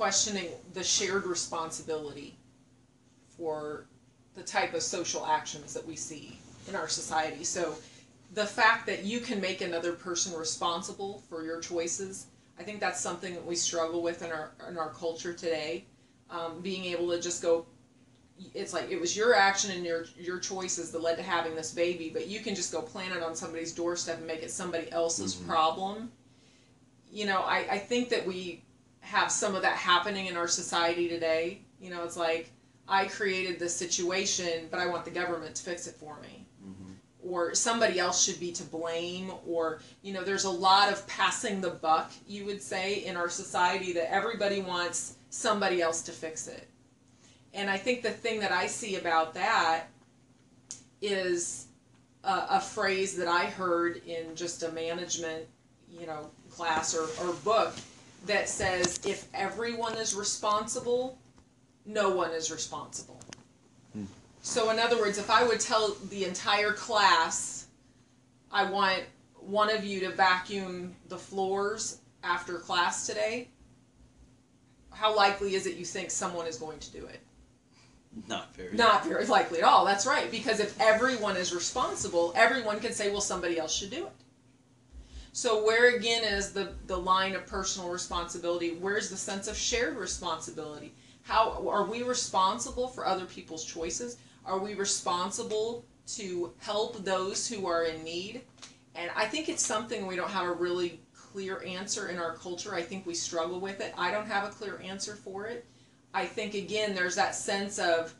questioning 0.00 0.48
the 0.72 0.82
shared 0.82 1.26
responsibility 1.26 2.34
for 3.36 3.84
the 4.34 4.42
type 4.42 4.72
of 4.72 4.80
social 4.82 5.26
actions 5.26 5.74
that 5.74 5.86
we 5.86 5.94
see 5.94 6.38
in 6.70 6.74
our 6.74 6.88
society. 6.88 7.44
So 7.44 7.74
the 8.32 8.46
fact 8.46 8.86
that 8.86 9.04
you 9.04 9.20
can 9.20 9.42
make 9.42 9.60
another 9.60 9.92
person 9.92 10.32
responsible 10.32 11.22
for 11.28 11.44
your 11.44 11.60
choices, 11.60 12.28
I 12.58 12.62
think 12.62 12.80
that's 12.80 12.98
something 12.98 13.34
that 13.34 13.44
we 13.44 13.54
struggle 13.54 14.00
with 14.00 14.22
in 14.22 14.32
our 14.32 14.52
in 14.70 14.78
our 14.78 14.88
culture 14.88 15.34
today. 15.34 15.84
Um, 16.30 16.62
being 16.62 16.86
able 16.86 17.10
to 17.10 17.20
just 17.20 17.42
go, 17.42 17.66
it's 18.54 18.72
like 18.72 18.90
it 18.90 18.98
was 18.98 19.14
your 19.14 19.34
action 19.34 19.70
and 19.70 19.84
your 19.84 20.06
your 20.18 20.38
choices 20.38 20.92
that 20.92 21.02
led 21.02 21.18
to 21.18 21.22
having 21.22 21.54
this 21.54 21.74
baby, 21.74 22.08
but 22.10 22.26
you 22.26 22.40
can 22.40 22.54
just 22.54 22.72
go 22.72 22.80
plant 22.80 23.14
it 23.14 23.22
on 23.22 23.34
somebody's 23.34 23.72
doorstep 23.74 24.16
and 24.16 24.26
make 24.26 24.42
it 24.42 24.50
somebody 24.50 24.90
else's 24.92 25.34
Mhm. 25.34 25.46
problem. 25.46 26.10
You 27.12 27.26
know, 27.26 27.40
I, 27.42 27.66
I 27.72 27.78
think 27.78 28.08
that 28.08 28.26
we 28.26 28.62
have 29.00 29.30
some 29.30 29.54
of 29.54 29.62
that 29.62 29.76
happening 29.76 30.26
in 30.26 30.36
our 30.36 30.48
society 30.48 31.08
today. 31.08 31.62
You 31.80 31.90
know, 31.90 32.04
it's 32.04 32.16
like 32.16 32.50
I 32.88 33.06
created 33.06 33.58
this 33.58 33.74
situation, 33.74 34.68
but 34.70 34.80
I 34.80 34.86
want 34.86 35.04
the 35.04 35.10
government 35.10 35.54
to 35.56 35.62
fix 35.62 35.86
it 35.86 35.94
for 35.94 36.18
me. 36.20 36.46
Hmm 36.62 36.90
or 37.22 37.54
somebody 37.54 37.98
else 37.98 38.24
should 38.24 38.38
be 38.40 38.52
to 38.52 38.62
blame 38.64 39.32
or 39.46 39.80
you 40.02 40.12
know 40.12 40.24
there's 40.24 40.44
a 40.44 40.50
lot 40.50 40.92
of 40.92 41.06
passing 41.06 41.60
the 41.60 41.70
buck 41.70 42.10
you 42.26 42.44
would 42.44 42.62
say 42.62 43.04
in 43.04 43.16
our 43.16 43.28
society 43.28 43.92
that 43.92 44.12
everybody 44.12 44.62
wants 44.62 45.16
somebody 45.30 45.80
else 45.80 46.02
to 46.02 46.12
fix 46.12 46.46
it. 46.48 46.68
And 47.52 47.68
i 47.68 47.76
think 47.76 48.02
the 48.02 48.10
thing 48.10 48.40
that 48.40 48.52
i 48.52 48.66
see 48.66 48.96
about 48.96 49.34
that 49.34 49.84
is 51.02 51.66
a, 52.24 52.46
a 52.50 52.60
phrase 52.60 53.16
that 53.16 53.28
i 53.28 53.44
heard 53.44 54.02
in 54.06 54.34
just 54.34 54.62
a 54.62 54.72
management 54.72 55.46
you 55.90 56.06
know 56.06 56.30
class 56.50 56.94
or, 56.94 57.04
or 57.24 57.32
book 57.44 57.74
that 58.26 58.48
says 58.48 59.00
if 59.06 59.28
everyone 59.34 59.96
is 59.96 60.14
responsible 60.14 61.18
no 61.86 62.10
one 62.10 62.30
is 62.32 62.50
responsible 62.50 63.20
hmm. 63.92 64.04
so 64.42 64.70
in 64.70 64.78
other 64.78 64.98
words, 64.98 65.18
if 65.18 65.30
I 65.30 65.44
would 65.44 65.60
tell 65.60 65.96
the 66.10 66.24
entire 66.24 66.72
class, 66.72 67.66
I 68.52 68.70
want 68.70 69.02
one 69.36 69.70
of 69.70 69.84
you 69.84 70.00
to 70.00 70.10
vacuum 70.10 70.94
the 71.08 71.16
floors 71.16 71.98
after 72.22 72.58
class 72.58 73.06
today, 73.06 73.48
how 74.92 75.16
likely 75.16 75.54
is 75.54 75.66
it 75.66 75.76
you 75.76 75.84
think 75.84 76.10
someone 76.10 76.46
is 76.46 76.56
going 76.56 76.78
to 76.78 76.92
do 76.92 77.06
it? 77.06 77.20
Not 78.28 78.54
very. 78.54 78.76
Not 78.76 79.06
very 79.06 79.24
likely 79.26 79.58
at 79.58 79.64
all. 79.64 79.84
That's 79.84 80.06
right. 80.06 80.30
Because 80.30 80.58
if 80.60 80.78
everyone 80.80 81.36
is 81.36 81.54
responsible, 81.54 82.32
everyone 82.34 82.80
can 82.80 82.92
say, 82.92 83.10
well, 83.10 83.20
somebody 83.20 83.58
else 83.58 83.74
should 83.74 83.90
do 83.90 84.06
it. 84.06 84.12
So 85.32 85.64
where 85.64 85.94
again 85.96 86.24
is 86.24 86.52
the, 86.52 86.72
the 86.86 86.96
line 86.96 87.34
of 87.34 87.46
personal 87.46 87.90
responsibility? 87.90 88.76
Where's 88.80 89.10
the 89.10 89.16
sense 89.16 89.46
of 89.46 89.56
shared 89.56 89.96
responsibility? 89.96 90.92
How 91.22 91.68
are 91.68 91.84
we 91.84 92.02
responsible 92.02 92.88
for 92.88 93.06
other 93.06 93.26
people's 93.26 93.64
choices? 93.64 94.16
Are 94.44 94.58
we 94.58 94.74
responsible 94.74 95.84
to 96.14 96.52
help 96.58 97.04
those 97.04 97.46
who 97.46 97.66
are 97.66 97.84
in 97.84 98.02
need? 98.02 98.42
And 98.96 99.10
I 99.14 99.26
think 99.26 99.48
it's 99.48 99.64
something 99.64 100.06
we 100.06 100.16
don't 100.16 100.30
have 100.30 100.46
a 100.46 100.52
really 100.52 101.00
clear 101.14 101.62
answer 101.64 102.08
in 102.08 102.18
our 102.18 102.34
culture. 102.34 102.74
I 102.74 102.82
think 102.82 103.06
we 103.06 103.14
struggle 103.14 103.60
with 103.60 103.80
it. 103.80 103.94
I 103.96 104.10
don't 104.10 104.26
have 104.26 104.48
a 104.48 104.50
clear 104.52 104.80
answer 104.82 105.14
for 105.14 105.46
it. 105.46 105.64
I 106.12 106.26
think 106.26 106.54
again 106.54 106.94
there's 106.94 107.14
that 107.14 107.36
sense 107.36 107.78
of 107.78 108.12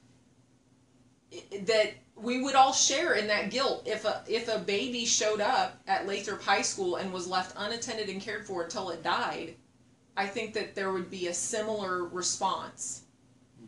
that 1.62 1.95
we 2.23 2.43
would 2.43 2.55
all 2.55 2.73
share 2.73 3.15
in 3.15 3.27
that 3.29 3.50
guilt 3.50 3.83
if 3.87 4.05
a 4.05 4.23
if 4.29 4.49
a 4.49 4.59
baby 4.59 5.05
showed 5.05 5.41
up 5.41 5.81
at 5.87 6.07
Lathrop 6.07 6.43
High 6.43 6.62
School 6.62 6.97
and 6.97 7.12
was 7.12 7.27
left 7.27 7.55
unattended 7.57 8.09
and 8.09 8.21
cared 8.21 8.47
for 8.47 8.65
until 8.65 8.91
it 8.91 9.03
died. 9.03 9.55
I 10.17 10.27
think 10.27 10.55
that 10.55 10.75
there 10.75 10.93
would 10.93 11.11
be 11.11 11.29
a 11.29 11.35
similar 11.35 12.05
response 12.05 13.03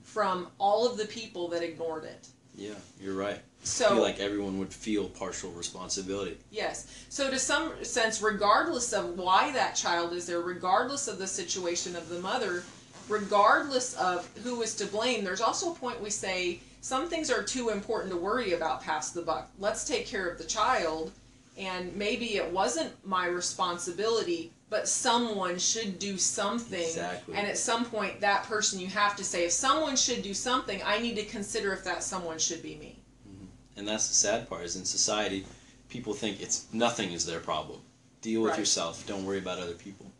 from 0.03 0.49
all 0.59 0.87
of 0.87 0.99
the 0.99 1.07
people 1.07 1.49
that 1.49 1.63
ignored 1.63 2.05
it. 2.05 2.29
Yeah, 2.55 2.75
you're 3.01 3.15
right. 3.15 3.37
I 3.37 3.65
So 3.65 3.89
feel 3.89 4.03
like 4.03 4.21
everyone 4.21 4.59
would 4.59 4.73
feel 4.73 5.09
partial 5.09 5.51
responsibility. 5.53 6.37
Yes. 6.51 6.87
So, 7.09 7.31
to 7.31 7.39
some 7.39 7.73
sense, 7.83 8.21
regardless 8.21 8.93
of 8.93 9.19
why 9.19 9.53
that 9.53 9.75
child 9.75 10.13
is 10.13 10.27
there, 10.27 10.41
regardless 10.41 11.09
of 11.09 11.19
the 11.19 11.27
situation 11.27 11.97
of 11.97 12.09
the 12.09 12.19
mother, 12.21 12.65
regardless 13.09 13.95
of 13.95 14.29
who 14.43 14.61
is 14.63 14.75
to 14.77 14.87
blame, 14.87 15.25
there's 15.25 15.41
also 15.41 15.73
a 15.73 15.75
point 15.75 16.03
we 16.03 16.11
say 16.11 16.61
some 16.83 17.09
things 17.09 17.31
are 17.31 17.45
too 17.45 17.69
important 17.71 18.11
to 18.13 18.19
worry 18.19 18.55
about 18.55 18.83
past 18.83 19.15
the 19.15 19.23
buck. 19.23 19.49
Let's 19.59 19.85
take 19.85 20.05
care 20.05 20.29
of 20.29 20.37
the 20.37 20.45
child, 20.45 21.13
and 21.57 21.95
maybe 21.95 22.37
it 22.37 22.53
wasn't 22.53 22.93
my 23.07 23.27
responsibility, 23.27 24.51
but 24.69 24.89
someone 24.89 25.59
should 25.59 26.01
do 26.01 26.19
something. 26.19 26.83
Exactly. 26.83 27.37
And 27.37 27.47
at 27.47 27.57
some 27.57 27.85
point, 27.85 28.21
that 28.21 28.43
person 28.45 28.81
you 28.81 28.89
have 28.89 29.15
to 29.17 29.23
say, 29.25 29.45
if 29.45 29.53
someone 29.53 29.95
should 29.95 30.23
do 30.23 30.35
something, 30.35 30.83
I 30.85 30.99
need 30.99 31.15
to 31.17 31.25
consider 31.25 31.73
if 31.73 31.85
that 31.85 32.03
someone 32.03 32.39
should 32.39 32.63
be 32.65 32.75
me. 32.75 32.99
Mm-hmm. 33.29 33.47
And 33.79 33.87
that's 33.87 34.09
the 34.09 34.15
sad 34.15 34.49
part 34.49 34.65
is 34.65 34.75
in 34.75 34.85
society, 34.85 35.47
people 35.89 36.15
think 36.15 36.43
it's 36.43 36.67
nothing 36.73 37.13
is 37.13 37.25
their 37.25 37.39
problem. 37.41 37.81
Deal 38.23 38.43
with 38.43 38.51
Right. 38.51 38.59
yourself. 38.59 39.07
Don't 39.07 39.25
worry 39.25 39.39
about 39.39 39.61
other 39.61 39.75
people. 39.75 40.11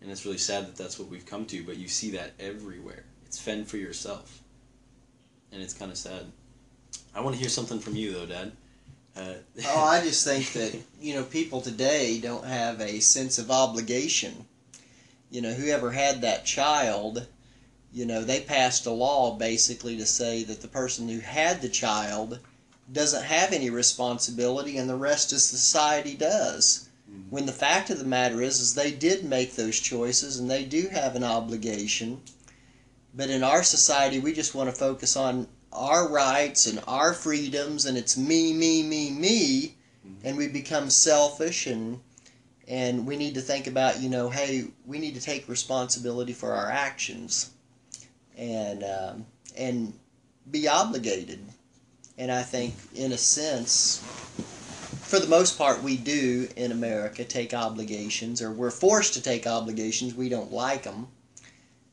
And 0.00 0.10
it's 0.10 0.24
really 0.24 0.38
sad 0.38 0.66
that 0.66 0.76
that's 0.76 0.98
what 0.98 1.08
we've 1.08 1.26
come 1.26 1.44
to. 1.46 1.62
But 1.62 1.76
you 1.76 1.86
see 1.86 2.10
that 2.12 2.32
everywhere. 2.40 3.04
It's 3.26 3.38
fend 3.38 3.68
for 3.68 3.76
yourself, 3.76 4.42
and 5.52 5.62
it's 5.62 5.74
kind 5.74 5.90
of 5.90 5.98
sad. 5.98 6.26
I 7.14 7.20
want 7.20 7.34
to 7.34 7.40
hear 7.40 7.48
something 7.48 7.80
from 7.80 7.96
you 7.96 8.12
though, 8.12 8.26
Dad. 8.26 8.52
Uh, 9.16 9.34
oh, 9.66 9.84
I 9.84 10.00
just 10.02 10.24
think 10.24 10.52
that 10.52 10.78
you 11.00 11.14
know 11.14 11.24
people 11.24 11.60
today 11.60 12.20
don't 12.20 12.44
have 12.44 12.80
a 12.80 13.00
sense 13.00 13.38
of 13.38 13.50
obligation. 13.50 14.46
You 15.30 15.42
know, 15.42 15.52
whoever 15.52 15.90
had 15.90 16.22
that 16.22 16.46
child, 16.46 17.26
you 17.92 18.06
know, 18.06 18.24
they 18.24 18.40
passed 18.40 18.86
a 18.86 18.90
law 18.90 19.36
basically 19.36 19.96
to 19.98 20.06
say 20.06 20.42
that 20.44 20.62
the 20.62 20.68
person 20.68 21.08
who 21.08 21.20
had 21.20 21.60
the 21.60 21.68
child 21.68 22.38
doesn't 22.90 23.24
have 23.24 23.52
any 23.52 23.68
responsibility 23.68 24.78
and 24.78 24.88
the 24.88 24.96
rest 24.96 25.32
of 25.32 25.40
society 25.40 26.14
does. 26.14 26.88
Mhm. 27.10 27.30
When 27.30 27.46
the 27.46 27.52
fact 27.52 27.90
of 27.90 27.98
the 27.98 28.04
matter 28.04 28.40
is 28.40 28.60
is 28.60 28.74
they 28.74 28.90
did 28.90 29.24
make 29.24 29.54
those 29.54 29.78
choices 29.78 30.38
and 30.38 30.50
they 30.50 30.64
do 30.64 30.88
have 30.88 31.14
an 31.14 31.24
obligation. 31.24 32.22
But 33.18 33.30
in 33.30 33.42
our 33.42 33.64
society 33.64 34.20
we 34.20 34.32
just 34.32 34.54
want 34.54 34.70
to 34.70 34.76
focus 34.76 35.16
on 35.16 35.48
our 35.72 36.08
rights 36.08 36.68
and 36.68 36.80
our 36.86 37.12
freedoms 37.12 37.84
and 37.84 37.98
it's 37.98 38.16
me 38.16 38.52
me 38.52 38.84
me 38.84 39.10
me 39.10 39.74
and 40.22 40.36
we 40.36 40.46
become 40.46 40.88
selfish 40.88 41.66
and 41.66 41.98
and 42.68 43.04
we 43.04 43.16
need 43.16 43.34
to 43.34 43.40
think 43.40 43.66
about 43.66 44.00
you 44.00 44.08
know 44.08 44.30
hey 44.30 44.68
we 44.86 45.00
need 45.00 45.16
to 45.16 45.20
take 45.20 45.48
responsibility 45.48 46.32
for 46.32 46.52
our 46.52 46.70
actions. 46.70 47.50
And 48.36 48.84
um, 48.84 49.26
and 49.56 49.94
be 50.48 50.68
obligated. 50.68 51.40
And 52.18 52.30
i 52.30 52.44
think 52.44 52.76
in 52.94 53.10
a 53.10 53.18
sense 53.18 53.98
for 55.02 55.18
the 55.18 55.26
most 55.26 55.58
part 55.58 55.82
we 55.82 55.96
do 55.96 56.46
in 56.54 56.70
america 56.70 57.24
take 57.24 57.52
obligations 57.52 58.40
or 58.40 58.52
we're 58.52 58.70
forced 58.70 59.14
to 59.14 59.20
take 59.20 59.44
obligations. 59.44 60.14
We 60.14 60.28
don't 60.28 60.52
like 60.52 60.84
them 60.84 61.08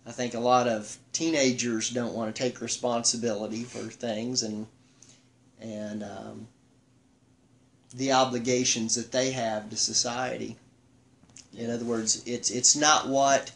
I 0.08 0.12
think 0.12 0.34
a 0.34 0.40
lot 0.40 0.68
of 0.68 0.98
teenagers 1.14 1.90
don't 1.90 2.14
want 2.14 2.34
to 2.34 2.44
take 2.44 2.62
responsibility 2.62 3.64
for 3.64 3.80
things 3.80 4.44
and 4.44 4.68
and 5.60 6.04
um, 6.04 6.48
the 7.96 8.12
obligations 8.12 8.96
that 8.96 9.12
they 9.12 9.32
have 9.32 9.70
to 9.70 9.78
society. 9.78 10.58
In 11.58 11.72
other 11.72 11.86
words, 11.86 12.22
it's 12.26 12.52
it's 12.52 12.76
not 12.76 13.08
what 13.08 13.52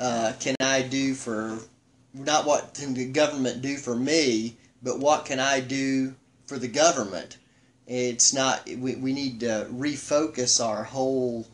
uh, 0.00 0.32
can 0.40 0.56
I 0.60 0.82
do 0.82 1.14
for 1.14 1.58
not 2.14 2.46
what 2.46 2.74
can 2.74 2.94
the 2.94 3.06
government 3.06 3.62
do 3.62 3.76
for 3.76 3.94
me, 3.94 4.56
but 4.82 4.98
what 4.98 5.24
can 5.24 5.38
I 5.38 5.60
do 5.60 6.14
for 6.46 6.58
the 6.58 6.68
government? 6.68 7.38
It's 7.86 8.32
not. 8.32 8.66
We, 8.66 8.96
we 8.96 9.12
need 9.12 9.40
to 9.40 9.68
refocus 9.70 10.64
our 10.64 10.84
whole 10.84 11.46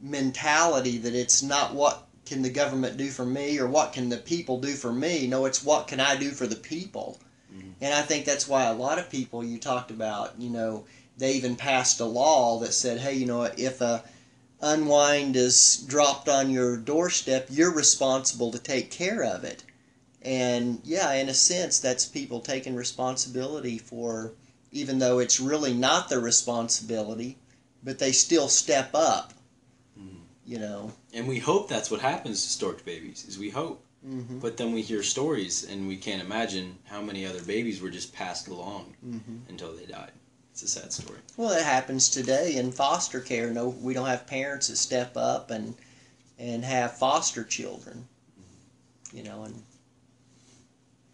mentality 0.00 0.98
that 0.98 1.14
it's 1.14 1.42
not 1.42 1.74
what 1.74 2.05
can 2.26 2.42
the 2.42 2.50
government 2.50 2.96
do 2.96 3.08
for 3.08 3.24
me 3.24 3.58
or 3.58 3.66
what 3.66 3.92
can 3.92 4.08
the 4.08 4.16
people 4.18 4.60
do 4.60 4.74
for 4.74 4.92
me. 4.92 5.26
No, 5.26 5.44
it's 5.44 5.64
what 5.64 5.88
can 5.88 6.00
I 6.00 6.16
do 6.16 6.30
for 6.32 6.46
the 6.46 6.56
people. 6.56 7.18
Mhm. 7.52 7.74
And 7.80 7.94
I 7.94 8.02
think 8.02 8.24
that's 8.24 8.48
why 8.48 8.64
a 8.64 8.74
lot 8.74 8.98
of 8.98 9.10
people 9.10 9.44
you 9.44 9.58
talked 9.58 9.90
about, 9.90 10.34
you 10.38 10.50
know, 10.50 10.84
they 11.16 11.32
even 11.32 11.56
passed 11.56 12.00
a 12.00 12.04
law 12.04 12.58
that 12.58 12.74
said, 12.74 13.00
hey, 13.00 13.14
you 13.14 13.26
know, 13.26 13.42
if 13.44 13.80
a 13.80 14.04
unwind 14.60 15.36
is 15.36 15.84
dropped 15.86 16.28
on 16.28 16.50
your 16.50 16.76
doorstep, 16.76 17.46
you're 17.50 17.72
responsible 17.72 18.50
to 18.50 18.58
take 18.58 18.90
care 18.90 19.22
of 19.22 19.44
it. 19.44 19.62
And 20.22 20.80
yeah, 20.84 21.12
in 21.12 21.28
a 21.28 21.34
sense, 21.34 21.78
that's 21.78 22.04
people 22.04 22.40
taking 22.40 22.74
responsibility 22.74 23.78
for, 23.78 24.32
even 24.72 24.98
though 24.98 25.18
it's 25.20 25.38
really 25.38 25.72
not 25.72 26.08
their 26.08 26.20
responsibility, 26.20 27.38
but 27.84 27.98
they 27.98 28.12
still 28.12 28.48
step 28.48 28.90
up. 28.94 29.32
Mhm. 29.98 30.20
You 30.44 30.58
know. 30.58 30.92
And 31.16 31.26
we 31.26 31.38
hope 31.38 31.68
that's 31.68 31.90
what 31.90 32.00
happens 32.00 32.42
to 32.44 32.48
stork 32.50 32.84
babies. 32.84 33.24
Is 33.26 33.38
we 33.38 33.50
hope. 33.50 33.82
Mm-hmm. 34.06 34.38
But 34.38 34.56
then 34.56 34.72
we 34.72 34.82
hear 34.82 35.02
stories, 35.02 35.64
and 35.68 35.88
we 35.88 35.96
can't 35.96 36.22
imagine 36.22 36.78
how 36.84 37.00
many 37.02 37.26
other 37.26 37.42
babies 37.42 37.80
were 37.80 37.90
just 37.90 38.12
passed 38.14 38.46
along 38.48 38.94
Mm-hmm. 39.04 39.36
until 39.48 39.74
they 39.74 39.86
died. 39.86 40.12
It's 40.52 40.62
a 40.62 40.68
sad 40.68 40.92
story. 40.92 41.18
Well, 41.36 41.50
it 41.52 41.64
happens 41.64 42.08
today 42.08 42.56
in 42.56 42.70
foster 42.70 43.20
care. 43.20 43.50
No, 43.50 43.68
we 43.68 43.94
don't 43.94 44.06
have 44.06 44.26
parents 44.26 44.68
that 44.68 44.76
step 44.76 45.16
up 45.16 45.50
and 45.50 45.74
and 46.38 46.64
have 46.64 46.98
foster 46.98 47.42
children. 47.44 48.06
You 49.12 49.22
know, 49.24 49.44
and 49.44 49.62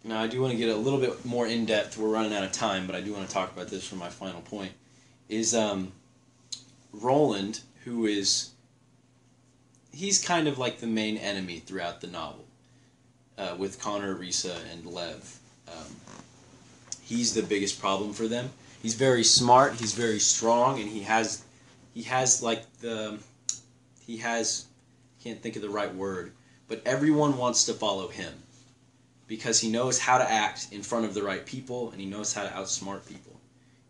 Now, 0.03 0.21
I 0.21 0.27
do 0.27 0.41
want 0.41 0.51
to 0.51 0.57
get 0.57 0.69
a 0.69 0.75
little 0.75 0.99
bit 0.99 1.23
more 1.25 1.47
in 1.47 1.65
depth. 1.65 1.97
We're 1.97 2.09
running 2.09 2.33
out 2.33 2.43
of 2.43 2.51
time, 2.51 2.85
but 2.87 2.95
I 2.95 3.01
do 3.01 3.13
want 3.13 3.27
to 3.27 3.33
talk 3.33 3.53
about 3.53 3.69
this 3.69 3.87
for 3.87 3.95
my 3.95 4.09
final 4.09 4.41
point. 4.41 4.73
Is 5.29 5.55
um, 5.55 5.93
Roland, 6.91 7.61
who 7.85 8.05
is 8.05 8.49
he's 9.93 10.23
kind 10.23 10.47
of 10.47 10.57
like 10.57 10.79
the 10.79 10.87
main 10.87 11.17
enemy 11.17 11.59
throughout 11.59 12.01
the 12.01 12.07
novel, 12.07 12.45
uh, 13.37 13.55
with 13.57 13.79
Connor, 13.79 14.15
Risa, 14.15 14.57
and 14.71 14.85
Lev. 14.85 15.39
Um, 15.67 15.95
he's 17.01 17.33
the 17.33 17.43
biggest 17.43 17.79
problem 17.79 18.13
for 18.13 18.27
them. 18.27 18.49
He's 18.81 18.95
very 18.95 19.23
smart. 19.23 19.75
He's 19.75 19.93
very 19.93 20.19
strong, 20.19 20.79
and 20.81 20.89
he 20.89 21.01
has 21.03 21.43
he 21.93 22.03
has 22.03 22.41
like 22.43 22.71
the 22.79 23.19
he 24.05 24.17
has 24.17 24.65
can't 25.23 25.41
think 25.41 25.55
of 25.55 25.61
the 25.61 25.69
right 25.69 25.93
word, 25.95 26.33
but 26.67 26.81
everyone 26.85 27.37
wants 27.37 27.65
to 27.65 27.73
follow 27.73 28.09
him 28.09 28.33
because 29.27 29.59
he 29.59 29.71
knows 29.71 29.99
how 29.99 30.17
to 30.17 30.29
act 30.29 30.67
in 30.71 30.83
front 30.83 31.05
of 31.05 31.13
the 31.13 31.23
right 31.23 31.45
people 31.45 31.91
and 31.91 32.01
he 32.01 32.05
knows 32.05 32.33
how 32.33 32.43
to 32.43 32.49
outsmart 32.49 33.07
people. 33.07 33.39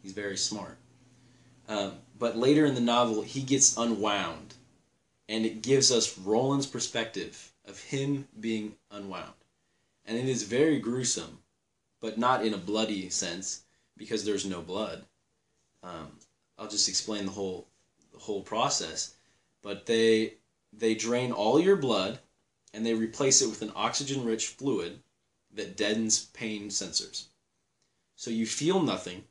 He's 0.04 0.12
very 0.12 0.38
smart. 0.38 0.78
Um, 1.68 1.94
but 2.20 2.38
later 2.38 2.66
in 2.66 2.76
the 2.76 2.82
novel, 2.82 3.24
he 3.24 3.42
gets 3.42 3.76
unwound, 3.78 4.53
and 5.30 5.46
it 5.46 5.62
gives 5.62 5.92
us 5.92 6.18
Roland's 6.18 6.68
perspective 6.68 7.52
of 7.66 7.80
him 7.80 8.28
being 8.40 8.76
unwound. 8.92 9.34
And 10.06 10.18
it 10.18 10.28
is 10.28 10.44
very 10.44 10.80
gruesome, 10.80 11.40
but 12.02 12.18
not 12.18 12.46
in 12.46 12.54
a 12.54 12.58
bloody 12.58 13.10
sense 13.10 13.64
because 13.96 14.26
there's 14.26 14.46
no 14.46 14.62
blood. 14.62 15.06
Um, 15.82 16.12
I'll 16.58 16.68
just 16.68 16.90
explain 16.90 17.26
the 17.26 17.32
whole 17.32 17.68
the 18.12 18.20
whole 18.20 18.42
process. 18.42 19.16
But 19.62 19.86
they 19.86 20.36
they 20.74 20.96
drain 20.96 21.32
all 21.32 21.60
your 21.60 21.78
blood 21.78 22.20
and 22.74 22.86
they 22.86 22.94
replace 22.94 23.42
it 23.42 23.50
with 23.50 23.62
an 23.62 23.72
oxygen 23.76 24.26
rich 24.26 24.48
fluid 24.48 25.00
that 25.54 25.78
deadens 25.78 26.26
pain 26.26 26.70
sensors. 26.70 27.26
So 28.16 28.32
you 28.32 28.46
feel 28.46 28.82
nothing, 28.82 29.24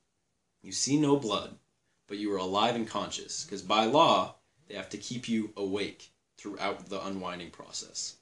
you 0.62 0.72
see 0.72 0.96
no 0.96 1.16
blood, 1.16 1.56
but 2.06 2.18
you 2.18 2.32
are 2.32 2.38
alive 2.38 2.76
and 2.76 2.88
conscious 2.88 3.44
because 3.44 3.62
by 3.62 3.84
law 3.84 4.36
they 4.68 4.74
have 4.74 4.90
to 4.90 4.96
keep 4.96 5.28
you 5.28 5.50
awake 5.56 6.10
throughout 6.36 6.88
the 6.88 7.04
unwinding 7.06 7.50
process, 7.50 8.16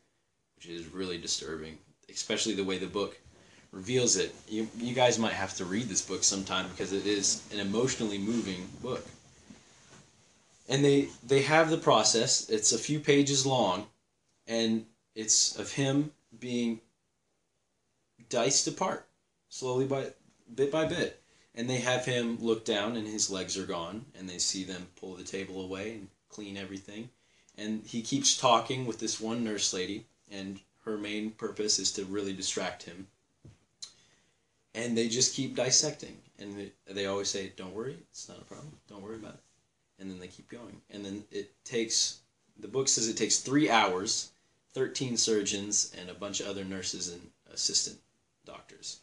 which 0.56 0.66
is 0.66 0.86
really 0.86 1.18
disturbing, 1.18 1.78
especially 2.08 2.54
the 2.54 2.64
way 2.64 2.78
the 2.78 2.86
book 2.86 3.18
reveals 3.72 4.16
it. 4.16 4.34
You, 4.48 4.68
you 4.76 4.94
guys 4.94 5.18
might 5.18 5.32
have 5.32 5.54
to 5.56 5.64
read 5.64 5.88
this 5.88 6.02
book 6.02 6.24
sometime 6.24 6.68
because 6.68 6.92
it 6.92 7.06
is 7.06 7.42
an 7.52 7.60
emotionally 7.60 8.18
moving 8.18 8.68
book. 8.82 9.06
And 10.68 10.84
they 10.84 11.08
they 11.26 11.42
have 11.42 11.70
the 11.70 11.76
process. 11.76 12.48
It's 12.48 12.72
a 12.72 12.78
few 12.78 13.00
pages 13.00 13.44
long, 13.44 13.86
and 14.46 14.86
it's 15.14 15.56
of 15.56 15.72
him 15.72 16.12
being 16.38 16.80
diced 18.28 18.68
apart 18.68 19.06
slowly 19.48 19.86
by 19.86 20.06
bit 20.54 20.70
by 20.70 20.84
bit 20.84 21.20
and 21.54 21.68
they 21.68 21.78
have 21.78 22.04
him 22.04 22.38
look 22.40 22.64
down 22.64 22.96
and 22.96 23.06
his 23.06 23.30
legs 23.30 23.58
are 23.58 23.66
gone 23.66 24.04
and 24.18 24.28
they 24.28 24.38
see 24.38 24.64
them 24.64 24.86
pull 24.96 25.14
the 25.14 25.24
table 25.24 25.60
away 25.62 25.94
and 25.94 26.08
clean 26.30 26.56
everything. 26.56 27.10
And 27.58 27.82
he 27.84 28.02
keeps 28.02 28.36
talking 28.36 28.86
with 28.86 29.00
this 29.00 29.20
one 29.20 29.44
nurse 29.44 29.72
lady 29.72 30.06
and 30.30 30.60
her 30.84 30.96
main 30.96 31.30
purpose 31.32 31.78
is 31.78 31.92
to 31.92 32.04
really 32.04 32.32
distract 32.32 32.84
him. 32.84 33.06
And 34.74 34.96
they 34.96 35.08
just 35.08 35.34
keep 35.34 35.56
dissecting. 35.56 36.16
And 36.38 36.70
they, 36.86 37.06
always 37.06 37.28
say 37.28 37.52
don't 37.56 37.74
worry 37.74 37.96
it's 38.10 38.28
not 38.28 38.40
a 38.40 38.44
problem. 38.44 38.72
Don't 38.88 39.02
worry 39.02 39.16
about 39.16 39.34
it. 39.34 39.40
And 39.98 40.10
then 40.10 40.18
they 40.18 40.28
keep 40.28 40.48
going. 40.48 40.80
And 40.90 41.04
then 41.04 41.24
it 41.30 41.52
takes 41.64 42.20
the 42.58 42.68
book 42.68 42.88
says 42.88 43.08
it 43.08 43.16
takes 43.16 43.38
three 43.38 43.68
hours 43.68 44.30
13 44.72 45.16
surgeons 45.16 45.92
and 45.98 46.08
a 46.08 46.14
bunch 46.14 46.40
of 46.40 46.46
other 46.46 46.64
nurses 46.64 47.08
and 47.08 47.20
assistant 47.52 47.98
doctors. 48.46 49.00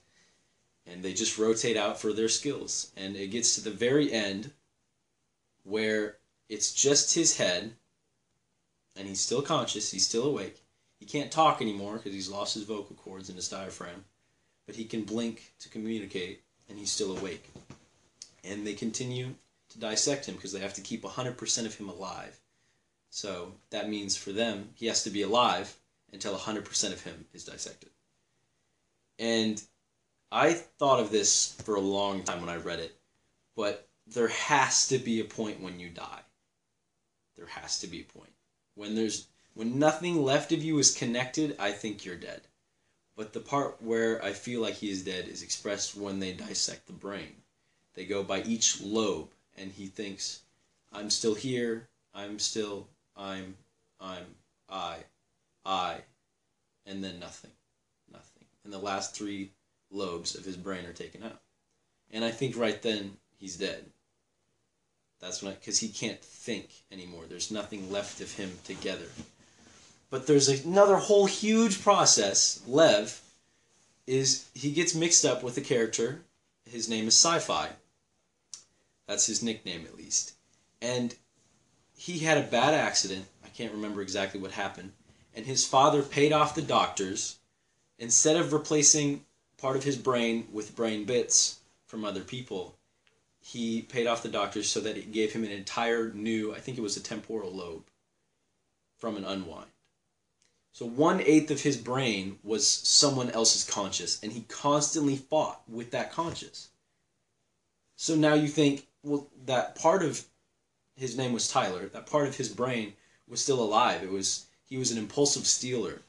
And 0.86 1.04
they 1.04 1.14
just 1.14 1.38
rotate 1.38 1.76
out 1.76 2.00
for 2.00 2.14
their 2.14 2.30
skills. 2.30 2.92
And 2.96 3.16
it 3.16 3.28
gets 3.28 3.56
to 3.56 3.62
the 3.62 3.72
very 3.72 4.12
end 4.12 4.52
where 5.64 6.18
it's 6.50 6.74
just 6.74 7.14
his 7.14 7.38
head 7.38 7.74
and 8.96 9.08
he's 9.08 9.22
still 9.22 9.42
conscious 9.42 9.92
he's 9.92 10.08
still 10.08 10.26
awake. 10.26 10.64
He 11.00 11.06
can't 11.06 11.32
talk 11.32 11.62
anymore 11.62 11.98
because 11.98 12.14
he's 12.14 12.30
lost 12.30 12.56
his 12.56 12.64
vocal 12.64 12.96
cords 12.96 13.30
and 13.30 13.36
his 13.36 13.50
diaphragm 13.50 14.06
but 14.68 14.76
he 14.76 14.84
can 14.84 15.04
blink 15.04 15.54
to 15.60 15.70
communicate 15.70 16.42
and 16.70 16.78
he's 16.78 16.92
still 16.92 17.18
awake. 17.18 17.50
And 18.44 18.68
they 18.68 18.74
continue 18.74 19.34
to 19.70 19.80
dissect 19.80 20.26
him 20.26 20.36
because 20.36 20.52
they 20.52 20.60
have 20.60 20.74
to 20.76 20.82
keep 20.82 21.04
100% 21.04 21.66
of 21.66 21.76
him 21.76 21.90
alive. 21.90 22.40
So 23.10 23.54
that 23.72 23.90
means 23.90 24.16
for 24.16 24.32
them 24.32 24.70
he 24.76 24.86
has 24.88 25.04
to 25.04 25.10
be 25.10 25.24
alive 25.24 25.76
until 26.14 26.36
100% 26.36 26.94
of 26.94 27.02
him 27.04 27.26
is 27.34 27.46
dissected. 27.46 27.90
And 29.18 29.62
I 30.32 30.54
thought 30.54 31.00
of 31.00 31.12
this 31.12 31.54
for 31.64 31.76
a 31.76 31.82
long 31.82 32.24
time 32.24 32.42
when 32.42 32.50
I 32.50 32.58
read 32.58 32.80
it, 32.80 32.96
but 33.56 33.88
there 34.06 34.28
has 34.28 34.90
to 34.90 34.98
be 34.98 35.20
a 35.20 35.26
point 35.26 35.62
when 35.62 35.80
you 35.80 35.90
die. 35.90 36.22
There 37.38 37.48
has 37.48 37.80
to 37.80 37.88
be 37.88 38.02
a 38.02 38.18
point. 38.18 38.34
When 38.76 38.96
there's 38.96 39.28
when 39.54 39.80
nothing 39.80 40.24
left 40.24 40.52
of 40.52 40.64
you 40.64 40.78
is 40.78 40.96
connected, 40.96 41.56
I 41.58 41.72
think 41.72 42.06
you're 42.06 42.16
dead. 42.16 42.42
But 43.16 43.34
the 43.34 43.40
part 43.40 43.82
where 43.82 44.24
I 44.24 44.34
feel 44.34 44.62
like 44.62 44.76
he 44.76 44.92
is 44.92 45.04
dead 45.04 45.28
is 45.28 45.42
expressed 45.42 45.96
when 45.96 46.20
they 46.20 46.34
dissect 46.34 46.86
the 46.86 46.94
brain. 46.94 47.42
They 47.96 48.06
go 48.06 48.24
by 48.24 48.44
each 48.44 48.80
lobe 48.82 49.30
and 49.58 49.72
he 49.72 49.88
thinks, 49.88 50.42
I'm 50.94 51.10
still 51.10 51.34
here, 51.34 51.90
I'm 52.14 52.38
still, 52.38 52.88
I'm, 53.16 53.58
I'm, 54.00 54.26
I, 54.70 54.98
I, 55.66 56.02
and 56.86 57.04
then 57.04 57.20
nothing. 57.20 57.52
Nothing. 58.12 58.46
And 58.64 58.72
the 58.72 58.78
last 58.78 59.16
three 59.16 59.52
lobes 59.90 60.36
of 60.36 60.46
his 60.46 60.58
brain 60.58 60.86
are 60.86 60.94
taken 60.94 61.24
out. 61.24 61.42
And 62.12 62.24
I 62.24 62.30
think 62.30 62.56
right 62.56 62.80
then 62.80 63.18
he's 63.38 63.58
dead. 63.58 63.86
That's 65.20 65.42
when 65.42 65.54
because 65.54 65.80
he 65.80 65.90
can't 65.90 66.22
think 66.22 66.70
anymore. 66.92 67.24
There's 67.28 67.52
nothing 67.52 67.92
left 67.92 68.22
of 68.22 68.34
him 68.34 68.52
together. 68.64 69.08
But 70.10 70.28
there's 70.28 70.48
another 70.48 70.98
whole 70.98 71.26
huge 71.26 71.82
process. 71.82 72.62
Lev 72.68 73.22
is 74.06 74.48
he 74.54 74.72
gets 74.72 74.96
mixed 74.96 75.26
up 75.26 75.44
with 75.44 75.58
a 75.58 75.62
character. 75.62 76.22
His 76.66 76.88
name 76.88 77.08
is 77.08 77.16
CyFi. 77.16 77.70
That's 79.08 79.28
his 79.28 79.44
nickname 79.44 79.86
at 79.86 79.98
least. 79.98 80.34
And 80.82 81.16
he 81.96 82.20
had 82.20 82.38
a 82.38 82.48
bad 82.48 82.74
accident. 82.74 83.26
I 83.44 83.50
can't 83.50 83.74
remember 83.74 84.02
exactly 84.02 84.40
what 84.40 84.52
happened. 84.52 84.92
And 85.36 85.46
his 85.46 85.66
father 85.66 86.02
paid 86.02 86.32
off 86.32 86.56
the 86.56 86.62
doctors 86.62 87.38
instead 88.00 88.38
of 88.38 88.54
replacing 88.54 89.26
part 89.58 89.76
of 89.76 89.84
his 89.84 89.98
brain 89.98 90.48
with 90.52 90.76
brain 90.76 91.06
bits 91.06 91.60
from 91.88 92.06
other 92.06 92.22
people, 92.22 92.77
he 93.48 93.82
paid 93.82 94.08
off 94.08 94.24
the 94.24 94.30
doctors 94.30 94.68
so 94.68 94.82
that 94.82 94.98
it 94.98 95.14
gave 95.14 95.32
him 95.32 95.46
an 95.46 95.52
entire 95.52 96.12
new, 96.12 96.54
I 96.54 96.60
think 96.60 96.78
it 96.78 96.82
was 96.82 96.98
a 96.98 97.02
temporal 97.02 97.50
lobe, 97.50 97.86
from 98.98 99.16
an 99.16 99.24
unwind. 99.24 99.72
So 100.74 100.86
one 100.86 101.22
eighth 101.22 101.50
of 101.50 101.62
his 101.62 101.78
brain 101.78 102.40
was 102.44 102.68
someone 102.68 103.32
else's 103.32 103.64
conscious, 103.64 104.22
and 104.22 104.34
he 104.34 104.42
constantly 104.50 105.16
fought 105.16 105.62
with 105.66 105.92
that 105.92 106.12
conscious. 106.12 106.68
So 107.96 108.16
now 108.16 108.34
you 108.34 108.50
think, 108.50 108.86
well, 109.02 109.30
that 109.46 109.76
part 109.76 110.04
of 110.04 110.26
his 110.98 111.18
name 111.18 111.32
was 111.32 111.48
Tyler, 111.48 111.88
that 111.88 112.06
part 112.06 112.28
of 112.28 112.36
his 112.36 112.50
brain 112.50 112.96
was 113.30 113.42
still 113.42 113.64
alive. 113.64 114.04
It 114.04 114.12
was 114.12 114.48
he 114.66 114.78
was 114.78 114.92
an 114.92 114.98
impulsive 114.98 115.48
stealer, 115.48 116.02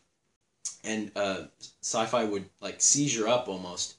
and 0.82 1.12
uh, 1.14 1.44
CyFi 1.84 2.28
would 2.28 2.46
like 2.60 2.80
seizure 2.80 3.28
up 3.28 3.46
almost, 3.46 3.94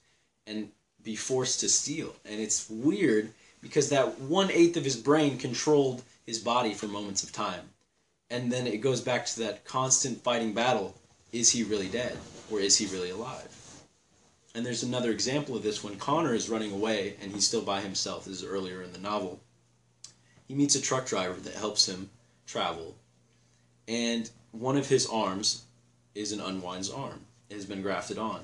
and 0.46 0.70
be 1.02 1.16
forced 1.16 1.60
to 1.60 1.68
steal. 1.68 2.14
And 2.24 2.40
it's 2.40 2.68
weird 2.68 3.32
because 3.60 3.88
that 3.90 4.18
one 4.20 4.50
eighth 4.50 4.76
of 4.76 4.84
his 4.84 4.96
brain 4.96 5.38
controlled 5.38 6.02
his 6.26 6.38
body 6.38 6.74
for 6.74 6.86
moments 6.86 7.22
of 7.22 7.32
time, 7.32 7.70
and 8.30 8.50
then 8.50 8.66
it 8.66 8.78
goes 8.78 9.00
back 9.00 9.26
to 9.26 9.40
that 9.40 9.64
constant 9.64 10.22
fighting 10.22 10.52
battle: 10.52 10.94
is 11.32 11.50
he 11.50 11.62
really 11.62 11.88
dead 11.88 12.16
or 12.50 12.60
is 12.60 12.76
he 12.76 12.86
really 12.86 13.10
alive? 13.10 13.48
And 14.54 14.66
there's 14.66 14.82
another 14.82 15.10
example 15.10 15.56
of 15.56 15.62
this 15.62 15.84
when 15.84 15.96
Connor 15.96 16.34
is 16.34 16.48
running 16.48 16.72
away 16.72 17.16
and 17.22 17.32
he's 17.32 17.46
still 17.46 17.62
by 17.62 17.80
himself. 17.80 18.24
This 18.24 18.42
is 18.42 18.44
earlier 18.44 18.82
in 18.82 18.92
the 18.92 18.98
novel. 18.98 19.40
He 20.48 20.54
meets 20.54 20.74
a 20.74 20.80
truck 20.80 21.06
driver 21.06 21.38
that 21.40 21.54
helps 21.54 21.88
him 21.88 22.10
travel, 22.46 22.96
and 23.86 24.30
one 24.52 24.76
of 24.76 24.88
his 24.88 25.06
arms 25.06 25.64
is 26.14 26.32
an 26.32 26.40
unwind's 26.40 26.90
arm. 26.90 27.20
It 27.48 27.54
has 27.54 27.64
been 27.64 27.82
grafted 27.82 28.18
on, 28.18 28.40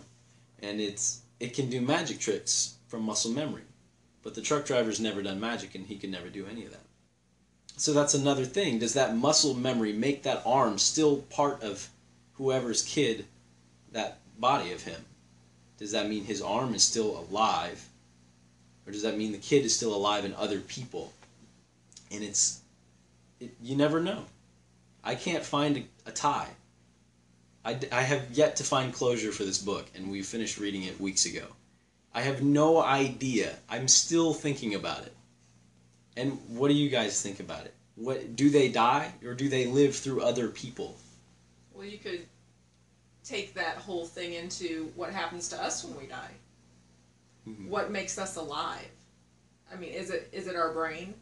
and 0.62 0.80
it's 0.80 1.22
it 1.40 1.54
can 1.54 1.68
do 1.68 1.80
magic 1.80 2.18
tricks 2.18 2.76
from 2.88 3.02
muscle 3.02 3.30
memory. 3.30 3.62
But 4.22 4.34
the 4.34 4.42
truck 4.42 4.66
driver's 4.66 5.00
never 5.00 5.22
done 5.22 5.38
magic, 5.38 5.74
and 5.74 5.86
he 5.86 5.96
can 5.96 6.10
never 6.10 6.28
do 6.28 6.46
any 6.46 6.64
of 6.64 6.72
that. 6.72 6.80
So 7.76 7.92
that's 7.92 8.14
another 8.14 8.44
thing. 8.44 8.78
Does 8.78 8.94
that 8.94 9.16
muscle 9.16 9.54
memory 9.54 9.92
make 9.92 10.22
that 10.22 10.42
arm 10.46 10.78
still 10.78 11.18
part 11.18 11.62
of 11.62 11.88
whoever's 12.34 12.82
kid, 12.82 13.26
that 13.92 14.18
body 14.38 14.72
of 14.72 14.82
him? 14.82 15.04
Does 15.78 15.92
that 15.92 16.08
mean 16.08 16.24
his 16.24 16.40
arm 16.40 16.74
is 16.74 16.82
still 16.82 17.26
alive? 17.30 17.86
Or 18.86 18.92
does 18.92 19.02
that 19.02 19.18
mean 19.18 19.32
the 19.32 19.38
kid 19.38 19.64
is 19.64 19.76
still 19.76 19.94
alive 19.94 20.24
in 20.24 20.34
other 20.34 20.60
people? 20.60 21.12
And 22.10 22.24
it's, 22.24 22.60
it, 23.40 23.54
you 23.60 23.76
never 23.76 24.00
know. 24.00 24.24
I 25.04 25.14
can't 25.14 25.44
find 25.44 25.76
a, 25.76 25.84
a 26.06 26.12
tie. 26.12 26.48
I, 27.66 27.76
I 27.90 28.02
have 28.02 28.30
yet 28.30 28.54
to 28.56 28.64
find 28.64 28.94
closure 28.94 29.32
for 29.32 29.42
this 29.42 29.58
book, 29.58 29.86
and 29.96 30.08
we 30.08 30.22
finished 30.22 30.58
reading 30.58 30.84
it 30.84 31.00
weeks 31.00 31.26
ago. 31.26 31.46
I 32.14 32.22
have 32.22 32.40
no 32.40 32.80
idea. 32.80 33.56
I'm 33.68 33.88
still 33.88 34.32
thinking 34.32 34.76
about 34.76 35.00
it. 35.00 35.12
And 36.16 36.38
what 36.48 36.68
do 36.68 36.74
you 36.74 36.88
guys 36.88 37.20
think 37.20 37.40
about 37.40 37.64
it? 37.64 37.74
What 37.96 38.36
do 38.36 38.50
they 38.50 38.68
die 38.68 39.12
or 39.24 39.34
do 39.34 39.48
they 39.48 39.66
live 39.66 39.96
through 39.96 40.22
other 40.22 40.48
people? 40.48 40.96
Well, 41.74 41.84
you 41.84 41.98
could 41.98 42.24
take 43.24 43.52
that 43.54 43.78
whole 43.78 44.06
thing 44.06 44.34
into 44.34 44.92
what 44.94 45.10
happens 45.10 45.48
to 45.48 45.60
us 45.60 45.84
when 45.84 45.98
we 45.98 46.06
die. 46.06 46.30
Mhm. 47.48 47.68
What 47.68 47.90
makes 47.90 48.16
us 48.16 48.36
alive? 48.36 48.90
I 49.72 49.76
mean, 49.76 49.90
is 49.90 50.10
it 50.10 50.28
is 50.32 50.46
it 50.46 50.54
our 50.54 50.72
brain? 50.72 51.14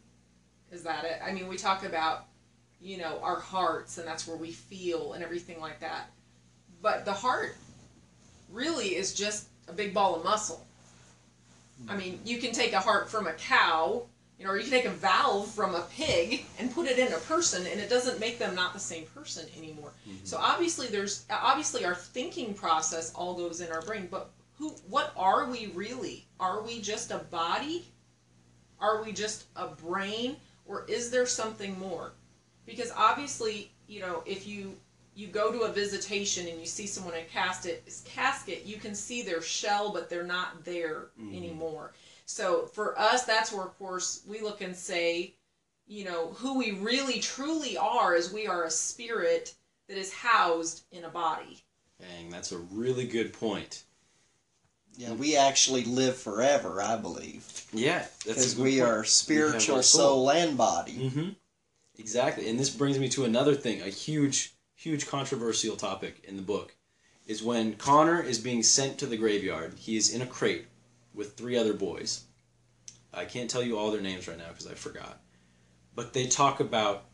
Is 0.70 0.82
that 0.82 1.04
it? 1.04 1.20
I 1.24 1.32
mean, 1.32 1.48
we 1.48 1.56
talk 1.56 1.84
about, 1.84 2.26
you 2.80 2.98
know, 2.98 3.18
our 3.20 3.40
hearts 3.40 3.96
and 3.98 4.06
that's 4.06 4.28
where 4.28 4.36
we 4.36 4.52
feel 4.52 5.14
and 5.14 5.24
everything 5.24 5.58
like 5.60 5.80
that. 5.80 6.10
But 6.84 7.06
the 7.06 7.14
heart 7.14 7.56
really 8.52 8.94
is 8.94 9.14
just 9.14 9.48
a 9.68 9.72
big 9.72 9.94
ball 9.94 10.16
of 10.16 10.22
muscle. 10.22 10.66
I 11.88 11.96
mean, 11.96 12.20
you 12.26 12.36
can 12.36 12.52
take 12.52 12.74
a 12.74 12.78
heart 12.78 13.10
from 13.10 13.26
a 13.26 13.32
cow, 13.32 14.02
you 14.38 14.44
know, 14.44 14.50
or 14.50 14.58
you 14.58 14.64
can 14.64 14.70
take 14.70 14.84
a 14.84 14.90
valve 14.90 15.50
from 15.50 15.74
a 15.74 15.80
pig 15.96 16.44
and 16.58 16.70
put 16.74 16.86
it 16.86 16.98
in 16.98 17.10
a 17.14 17.16
person 17.20 17.66
and 17.66 17.80
it 17.80 17.88
doesn't 17.88 18.20
make 18.20 18.38
them 18.38 18.54
not 18.54 18.74
the 18.74 18.78
same 18.78 19.06
person 19.14 19.46
anymore. 19.56 19.92
Mm-hmm. 20.06 20.26
So 20.26 20.36
obviously 20.36 20.88
there's 20.88 21.24
obviously 21.30 21.86
our 21.86 21.94
thinking 21.94 22.52
process 22.52 23.14
all 23.14 23.32
goes 23.32 23.62
in 23.62 23.72
our 23.72 23.80
brain, 23.80 24.06
but 24.10 24.28
who 24.58 24.68
what 24.90 25.14
are 25.16 25.48
we 25.48 25.68
really? 25.68 26.26
Are 26.38 26.60
we 26.62 26.82
just 26.82 27.10
a 27.10 27.18
body? 27.30 27.86
Are 28.78 29.02
we 29.02 29.12
just 29.12 29.46
a 29.56 29.68
brain 29.68 30.36
or 30.66 30.84
is 30.86 31.10
there 31.10 31.24
something 31.24 31.78
more? 31.78 32.12
Because 32.66 32.92
obviously, 32.94 33.70
you 33.88 34.00
know, 34.00 34.22
if 34.26 34.46
you 34.46 34.74
you 35.14 35.28
go 35.28 35.52
to 35.52 35.60
a 35.60 35.72
visitation 35.72 36.48
and 36.48 36.58
you 36.58 36.66
see 36.66 36.86
someone 36.86 37.14
in 37.14 37.20
a 37.20 37.24
casket, 37.24 37.84
casket, 38.04 38.64
you 38.64 38.76
can 38.76 38.94
see 38.94 39.22
their 39.22 39.40
shell, 39.40 39.92
but 39.92 40.10
they're 40.10 40.24
not 40.24 40.64
there 40.64 41.06
anymore. 41.32 41.92
So 42.26 42.66
for 42.66 42.98
us, 42.98 43.24
that's 43.24 43.52
where, 43.52 43.64
of 43.64 43.78
course, 43.78 44.22
we 44.26 44.40
look 44.40 44.60
and 44.60 44.74
say, 44.74 45.34
you 45.86 46.04
know, 46.04 46.32
who 46.32 46.58
we 46.58 46.72
really 46.72 47.20
truly 47.20 47.76
are 47.76 48.14
is 48.16 48.32
we 48.32 48.46
are 48.46 48.64
a 48.64 48.70
spirit 48.70 49.54
that 49.88 49.98
is 49.98 50.12
housed 50.12 50.84
in 50.90 51.04
a 51.04 51.08
body. 51.10 51.62
Dang, 52.00 52.30
that's 52.30 52.52
a 52.52 52.58
really 52.58 53.06
good 53.06 53.32
point. 53.32 53.84
Yeah, 54.96 55.12
we 55.12 55.36
actually 55.36 55.84
live 55.84 56.16
forever, 56.16 56.80
I 56.80 56.96
believe, 56.96 57.66
Yeah, 57.72 57.98
that's 57.98 58.24
because 58.24 58.56
we 58.56 58.80
are 58.80 59.04
spiritual, 59.04 59.76
our 59.76 59.82
soul. 59.82 60.26
soul. 60.26 60.30
and 60.30 60.56
body. 60.56 60.92
Mm-hmm. 60.92 61.28
Exactly, 61.98 62.48
and 62.48 62.58
this 62.58 62.70
brings 62.70 62.98
me 62.98 63.08
to 63.10 63.24
another 63.24 63.54
thing, 63.54 63.82
a 63.82 63.86
huge, 63.88 64.53
huge 64.84 65.06
controversial 65.06 65.76
topic 65.76 66.22
in 66.28 66.36
the 66.36 66.42
book, 66.42 66.74
is 67.26 67.42
when 67.42 67.72
Connor 67.74 68.20
is 68.22 68.38
being 68.38 68.62
sent 68.62 68.98
to 68.98 69.06
the 69.06 69.16
graveyard. 69.16 69.72
He 69.78 69.96
is 69.96 70.14
in 70.14 70.20
a 70.20 70.26
crate 70.26 70.66
with 71.14 71.34
three 71.34 71.56
other 71.56 71.72
boys. 71.72 72.24
I 73.12 73.24
can't 73.24 73.48
tell 73.48 73.62
you 73.62 73.78
all 73.78 73.90
their 73.90 74.02
names 74.02 74.28
right 74.28 74.36
now 74.36 74.48
because 74.48 74.66
I 74.66 74.74
forgot, 74.74 75.20
but 75.94 76.12
they 76.12 76.26
talk 76.26 76.60
about, 76.60 77.04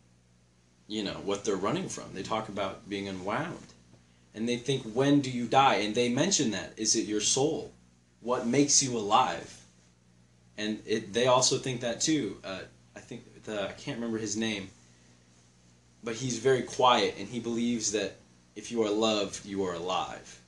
you 0.89 1.05
know, 1.05 1.21
what 1.25 1.45
they're 1.45 1.55
running 1.55 1.89
from. 1.89 2.13
They 2.13 2.25
talk 2.25 2.49
about 2.49 2.89
being 2.89 3.07
unwound, 3.07 3.67
and 4.35 4.49
they 4.49 4.57
think, 4.57 4.83
when 4.93 5.21
do 5.21 5.31
you 5.31 5.47
die? 5.47 5.77
And 5.77 5.95
they 5.95 6.09
mention 6.09 6.51
that 6.51 6.73
is 6.77 6.97
it 6.97 7.07
your 7.07 7.21
soul? 7.21 7.73
What 8.21 8.49
makes 8.49 8.83
you 8.83 8.99
alive? 8.99 9.61
And 10.59 10.83
it, 10.87 11.13
they 11.13 11.29
also 11.29 11.57
think 11.57 11.83
that 11.83 12.01
too. 12.01 12.39
Uh, 12.43 12.63
I 12.97 13.01
think 13.01 13.45
the 13.45 13.69
I 13.69 13.73
can't 13.73 13.99
remember 13.99 14.19
his 14.19 14.37
name, 14.37 14.71
but 16.03 16.15
he's 16.15 16.39
very 16.39 16.63
quiet 16.63 17.15
and 17.19 17.29
he 17.29 17.41
believes 17.41 17.93
that 17.93 18.17
if 18.57 18.71
you 18.71 18.83
are 18.85 18.91
loved, 18.91 19.45
you 19.45 19.65
are 19.65 19.75
alive. 19.75 20.41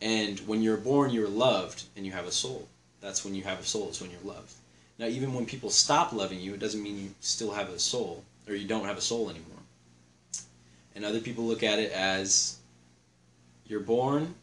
And 0.00 0.38
when 0.40 0.62
you're 0.62 0.76
born, 0.76 1.10
you're 1.10 1.28
loved 1.28 1.84
and 1.96 2.06
you 2.06 2.12
have 2.12 2.26
a 2.26 2.32
soul. 2.32 2.68
That's 3.00 3.24
when 3.24 3.34
you 3.34 3.42
have 3.44 3.60
a 3.60 3.64
soul. 3.64 3.88
It's 3.88 4.00
when 4.00 4.10
you're 4.10 4.20
loved. 4.24 4.52
Now, 4.98 5.06
even 5.06 5.32
when 5.34 5.46
people 5.46 5.70
stop 5.70 6.12
loving 6.12 6.40
you, 6.40 6.54
it 6.54 6.60
doesn't 6.60 6.82
mean 6.82 6.98
you 6.98 7.14
still 7.20 7.52
have 7.52 7.68
a 7.68 7.78
soul 7.78 8.24
or 8.48 8.54
you 8.54 8.66
don't 8.66 8.84
have 8.84 8.98
a 8.98 9.02
soul 9.02 9.30
anymore. 9.30 9.58
And 10.94 11.04
other 11.04 11.20
people 11.20 11.44
look 11.44 11.62
at 11.62 11.78
it 11.78 11.92
as 11.92 12.58
you're 13.66 13.80
born 13.80 14.34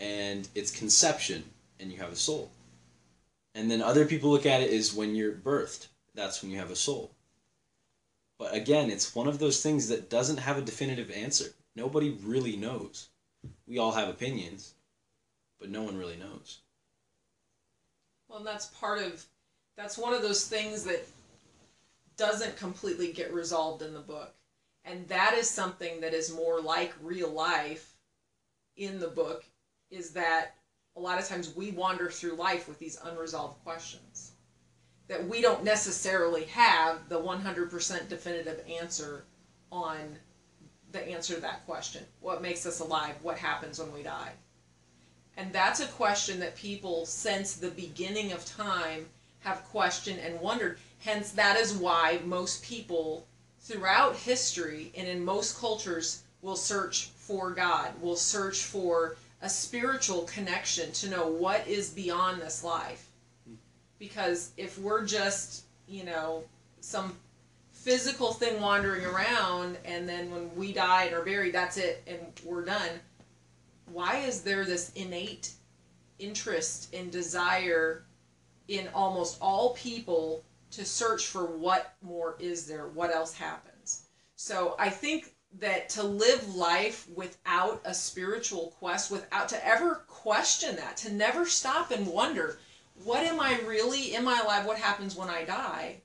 and 0.00 0.48
it's 0.54 0.70
conception 0.70 1.44
and 1.78 1.92
you 1.92 1.98
have 1.98 2.12
a 2.12 2.16
soul. 2.16 2.50
And 3.54 3.70
then 3.70 3.82
other 3.82 4.04
people 4.04 4.30
look 4.30 4.46
at 4.46 4.62
it 4.62 4.70
as 4.72 4.94
when 4.94 5.14
you're 5.14 5.32
birthed, 5.32 5.88
that's 6.14 6.42
when 6.42 6.50
you 6.50 6.58
have 6.58 6.70
a 6.70 6.76
soul. 6.76 7.12
But 8.40 8.54
again, 8.54 8.90
it's 8.90 9.14
one 9.14 9.28
of 9.28 9.38
those 9.38 9.62
things 9.62 9.88
that 9.88 10.08
doesn't 10.08 10.38
have 10.38 10.56
a 10.56 10.62
definitive 10.62 11.10
answer. 11.10 11.52
Nobody 11.76 12.08
really 12.24 12.56
knows. 12.56 13.10
We 13.66 13.76
all 13.76 13.92
have 13.92 14.08
opinions, 14.08 14.72
but 15.60 15.68
no 15.68 15.82
one 15.82 15.98
really 15.98 16.16
knows. 16.16 16.60
Well, 18.28 18.38
and 18.38 18.46
that's 18.46 18.64
part 18.64 19.02
of 19.02 19.26
that's 19.76 19.98
one 19.98 20.14
of 20.14 20.22
those 20.22 20.46
things 20.46 20.84
that 20.84 21.06
doesn't 22.16 22.56
completely 22.56 23.12
get 23.12 23.30
resolved 23.30 23.82
in 23.82 23.92
the 23.92 24.00
book. 24.00 24.32
And 24.86 25.06
that 25.08 25.34
is 25.34 25.48
something 25.48 26.00
that 26.00 26.14
is 26.14 26.34
more 26.34 26.62
like 26.62 26.94
real 27.02 27.28
life 27.28 27.92
in 28.74 29.00
the 29.00 29.08
book 29.08 29.44
is 29.90 30.12
that 30.12 30.54
a 30.96 31.00
lot 31.00 31.18
of 31.18 31.28
times 31.28 31.54
we 31.54 31.72
wander 31.72 32.08
through 32.08 32.36
life 32.36 32.68
with 32.68 32.78
these 32.78 32.98
unresolved 33.04 33.62
questions 33.64 34.29
that 35.10 35.26
we 35.26 35.42
don't 35.42 35.64
necessarily 35.64 36.44
have 36.44 37.08
the 37.08 37.20
100% 37.20 38.08
definitive 38.08 38.62
answer 38.80 39.24
on 39.72 39.96
the 40.92 41.04
answer 41.08 41.34
to 41.34 41.40
that 41.40 41.66
question. 41.66 42.04
What 42.20 42.42
makes 42.42 42.64
us 42.64 42.78
alive? 42.78 43.16
What 43.20 43.36
happens 43.36 43.80
when 43.80 43.92
we 43.92 44.04
die? 44.04 44.30
And 45.36 45.52
that's 45.52 45.80
a 45.80 45.88
question 45.88 46.38
that 46.38 46.54
people 46.54 47.06
since 47.06 47.54
the 47.54 47.70
beginning 47.70 48.30
of 48.30 48.44
time 48.44 49.06
have 49.40 49.64
questioned 49.64 50.20
and 50.20 50.40
wondered. 50.40 50.78
Hence, 51.00 51.32
that 51.32 51.56
is 51.56 51.74
why 51.74 52.20
most 52.24 52.62
people 52.62 53.26
throughout 53.58 54.14
history 54.14 54.92
and 54.96 55.08
in 55.08 55.24
most 55.24 55.58
cultures 55.58 56.22
will 56.40 56.54
search 56.54 57.06
for 57.16 57.50
God, 57.50 58.00
will 58.00 58.14
search 58.14 58.62
for 58.62 59.16
a 59.42 59.50
spiritual 59.50 60.22
connection 60.22 60.92
to 60.92 61.10
know 61.10 61.26
what 61.26 61.66
is 61.66 61.90
beyond 61.90 62.40
this 62.40 62.62
life. 62.62 63.09
Because 64.00 64.50
if 64.56 64.78
we're 64.78 65.04
just, 65.04 65.66
you 65.86 66.02
know, 66.02 66.42
some 66.80 67.14
physical 67.70 68.32
thing 68.32 68.60
wandering 68.60 69.04
around 69.04 69.78
and 69.84 70.08
then 70.08 70.30
when 70.30 70.52
we 70.56 70.72
die 70.72 71.04
and 71.04 71.14
are 71.14 71.24
buried, 71.24 71.54
that's 71.54 71.76
it 71.76 72.02
and 72.08 72.18
we're 72.44 72.64
done, 72.64 72.98
why 73.92 74.16
is 74.16 74.40
there 74.40 74.64
this 74.64 74.90
innate 74.96 75.52
interest 76.18 76.92
and 76.94 77.12
desire 77.12 78.04
in 78.68 78.88
almost 78.94 79.38
all 79.40 79.74
people 79.74 80.42
to 80.70 80.84
search 80.84 81.26
for 81.26 81.44
what 81.44 81.94
more 82.02 82.36
is 82.38 82.66
there, 82.66 82.88
what 82.88 83.14
else 83.14 83.34
happens? 83.34 84.04
So 84.36 84.76
I 84.78 84.88
think 84.88 85.34
that 85.58 85.88
to 85.90 86.02
live 86.02 86.54
life 86.54 87.06
without 87.14 87.82
a 87.84 87.92
spiritual 87.92 88.74
quest, 88.78 89.10
without 89.10 89.48
to 89.48 89.66
ever 89.66 90.04
question 90.06 90.76
that, 90.76 90.96
to 90.98 91.12
never 91.12 91.44
stop 91.44 91.90
and 91.90 92.06
wonder, 92.06 92.58
what 93.04 93.24
am 93.24 93.40
I 93.40 93.58
really? 93.60 94.14
Am 94.14 94.28
I 94.28 94.40
alive? 94.40 94.66
What 94.66 94.78
happens 94.78 95.16
when 95.16 95.28
I 95.28 95.44
die? 95.44 95.96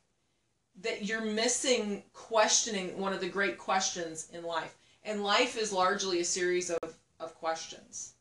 That 0.81 1.05
you're 1.05 1.21
missing 1.21 2.03
questioning 2.13 2.97
one 2.97 3.13
of 3.13 3.21
the 3.21 3.29
great 3.29 3.57
questions 3.57 4.27
in 4.33 4.43
life. 4.43 4.75
And 5.03 5.23
life 5.23 5.57
is 5.57 5.71
largely 5.71 6.19
a 6.19 6.25
series 6.25 6.69
of, 6.69 6.95
of 7.19 7.35
questions. 7.35 8.13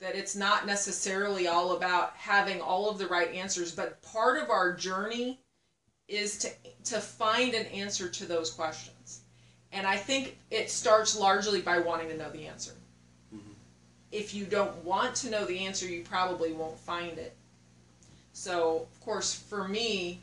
That 0.00 0.16
it's 0.16 0.36
not 0.36 0.66
necessarily 0.66 1.46
all 1.46 1.76
about 1.76 2.14
having 2.16 2.60
all 2.60 2.88
of 2.88 2.98
the 2.98 3.06
right 3.06 3.32
answers, 3.32 3.74
but 3.74 4.00
part 4.02 4.42
of 4.42 4.50
our 4.50 4.74
journey 4.74 5.40
is 6.08 6.38
to 6.38 6.50
to 6.84 7.00
find 7.00 7.54
an 7.54 7.66
answer 7.66 8.08
to 8.08 8.26
those 8.26 8.50
questions. 8.50 9.20
And 9.72 9.86
I 9.86 9.96
think 9.96 10.36
it 10.50 10.70
starts 10.70 11.16
largely 11.16 11.60
by 11.60 11.78
wanting 11.78 12.08
to 12.08 12.16
know 12.16 12.30
the 12.30 12.46
answer. 12.46 12.72
Mhm. 13.32 13.54
If 14.10 14.34
you 14.34 14.44
don't 14.44 14.84
want 14.84 15.14
to 15.16 15.30
know 15.30 15.44
the 15.44 15.64
answer, 15.66 15.86
you 15.86 16.02
probably 16.02 16.52
won't 16.52 16.78
find 16.78 17.16
it. 17.18 17.36
So, 18.32 18.86
of 18.92 19.00
course, 19.04 19.34
for 19.34 19.68
me, 19.68 20.20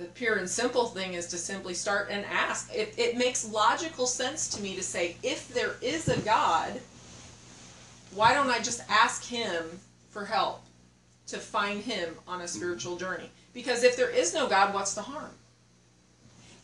the 0.00 0.06
pure 0.06 0.36
and 0.36 0.48
simple 0.48 0.86
thing 0.86 1.14
is 1.14 1.26
to 1.28 1.36
simply 1.36 1.74
start 1.74 2.08
and 2.10 2.24
ask. 2.24 2.74
It, 2.74 2.94
it 2.96 3.18
makes 3.18 3.50
logical 3.50 4.06
sense 4.06 4.48
to 4.48 4.62
me 4.62 4.74
to 4.76 4.82
say, 4.82 5.16
if 5.22 5.52
there 5.52 5.74
is 5.82 6.08
a 6.08 6.18
God, 6.20 6.80
why 8.14 8.32
don't 8.32 8.50
I 8.50 8.58
just 8.58 8.82
ask 8.88 9.24
Him 9.24 9.62
for 10.08 10.24
help 10.24 10.62
to 11.26 11.36
find 11.36 11.82
Him 11.82 12.14
on 12.26 12.40
a 12.40 12.48
spiritual 12.48 12.96
journey? 12.96 13.30
Because 13.52 13.84
if 13.84 13.96
there 13.96 14.10
is 14.10 14.32
no 14.32 14.48
God, 14.48 14.72
what's 14.72 14.94
the 14.94 15.02
harm? 15.02 15.30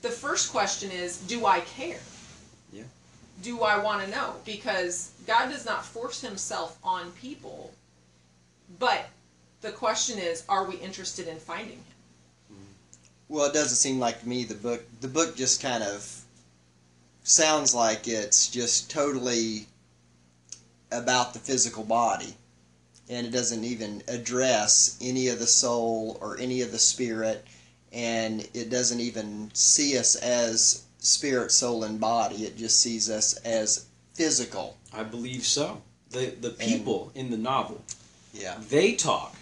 The 0.03 0.09
first 0.09 0.51
question 0.51 0.91
is, 0.91 1.19
do 1.19 1.47
I 1.47 1.61
care? 1.61 2.01
Yeah. 2.73 2.85
Do 3.43 3.63
I 3.63 3.79
want 3.79 4.03
to 4.03 4.11
know? 4.11 4.35
Because 4.45 5.13
God 5.27 5.51
does 5.51 5.67
not 5.67 5.85
force 5.85 6.23
Himself 6.23 6.79
on 6.83 7.11
people, 7.13 7.73
but 8.79 9.09
the 9.61 9.73
question 9.73 10.19
is, 10.19 10.45
are 10.49 10.65
we 10.67 10.77
interested 10.77 11.29
in 11.29 11.39
finding 11.39 11.77
Him? 11.77 12.57
Well, 13.29 13.47
it 13.47 13.55
doesn't 13.55 13.77
seem 13.77 13.99
like 13.99 14.21
to 14.21 14.29
me 14.29 14.45
the 14.45 14.55
book. 14.55 14.85
The 15.01 15.09
book 15.09 15.37
just 15.37 15.61
kind 15.61 15.83
of 15.83 16.23
sounds 17.25 17.75
like 17.75 18.07
it's 18.07 18.49
just 18.49 18.91
totally 18.91 19.67
about 20.93 21.33
the 21.33 21.41
physical 21.41 21.83
body, 21.83 22.37
and 23.09 23.27
it 23.27 23.31
doesn't 23.31 23.65
even 23.65 24.03
address 24.07 24.97
any 25.03 25.29
of 25.29 25.41
the 25.41 25.47
soul 25.47 26.19
or 26.21 26.39
any 26.39 26.63
of 26.63 26.71
the 26.71 26.79
spirit, 26.79 27.45
and 27.93 28.49
it 28.55 28.71
doesn't 28.71 29.01
even 29.01 29.51
see 29.55 29.99
us 29.99 30.15
as 30.17 30.85
spirit, 30.99 31.51
soul, 31.51 31.83
and 31.83 31.99
body. 31.99 32.45
It 32.45 32.57
just 32.57 32.79
sees 32.79 33.11
us 33.11 33.37
as 33.39 33.87
physical. 34.15 34.77
I 34.93 35.03
believe 35.03 35.45
so. 35.45 35.83
The 36.11 36.27
the 36.41 36.51
people 36.51 37.11
in 37.17 37.31
the 37.33 37.37
novel, 37.37 37.83
Yeah. 38.33 38.57
they 38.69 38.95
talk 38.95 39.35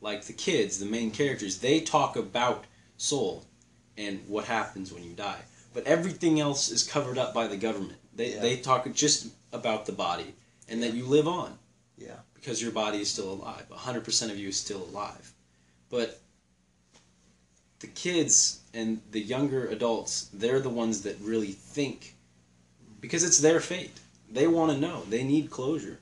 like 0.00 0.24
the 0.24 0.32
kids, 0.32 0.78
the 0.78 0.86
main 0.86 1.10
characters. 1.10 1.58
They 1.58 1.80
talk 1.80 2.16
about 2.16 2.64
soul 2.96 3.44
and 3.96 4.20
what 4.28 4.44
happens 4.46 4.92
when 4.92 5.04
you 5.04 5.12
die. 5.12 5.42
But 5.74 5.86
everything 5.86 6.40
else 6.40 6.70
is 6.70 6.82
covered 6.82 7.18
up 7.18 7.32
by 7.34 7.46
the 7.46 7.56
government. 7.56 7.98
They 8.14 8.34
Yeah. 8.34 8.40
they 8.40 8.56
talk 8.56 8.92
just 8.94 9.28
about 9.52 9.86
the 9.86 9.92
body 9.92 10.34
and 10.68 10.82
that 10.82 10.94
you 10.94 11.06
live 11.06 11.28
on. 11.28 11.58
Yeah. 11.96 12.20
Because 12.34 12.62
your 12.62 12.72
body 12.72 13.00
is 13.00 13.10
still 13.10 13.32
alive. 13.32 13.66
100% 13.70 14.30
of 14.30 14.38
you 14.38 14.48
is 14.48 14.56
still 14.58 14.82
alive. 14.84 15.32
But 15.90 16.20
the 17.80 17.88
kids 17.88 18.60
and 18.72 19.00
the 19.10 19.20
younger 19.20 19.66
adults, 19.66 20.28
they're 20.32 20.60
the 20.60 20.68
ones 20.70 21.02
that 21.02 21.18
really 21.20 21.52
think 21.52 22.14
because 23.00 23.24
it's 23.24 23.38
their 23.38 23.60
fate. 23.60 23.98
They 24.30 24.46
want 24.46 24.72
to 24.72 24.78
know. 24.78 25.02
They 25.08 25.24
need 25.24 25.50
closure. 25.50 26.00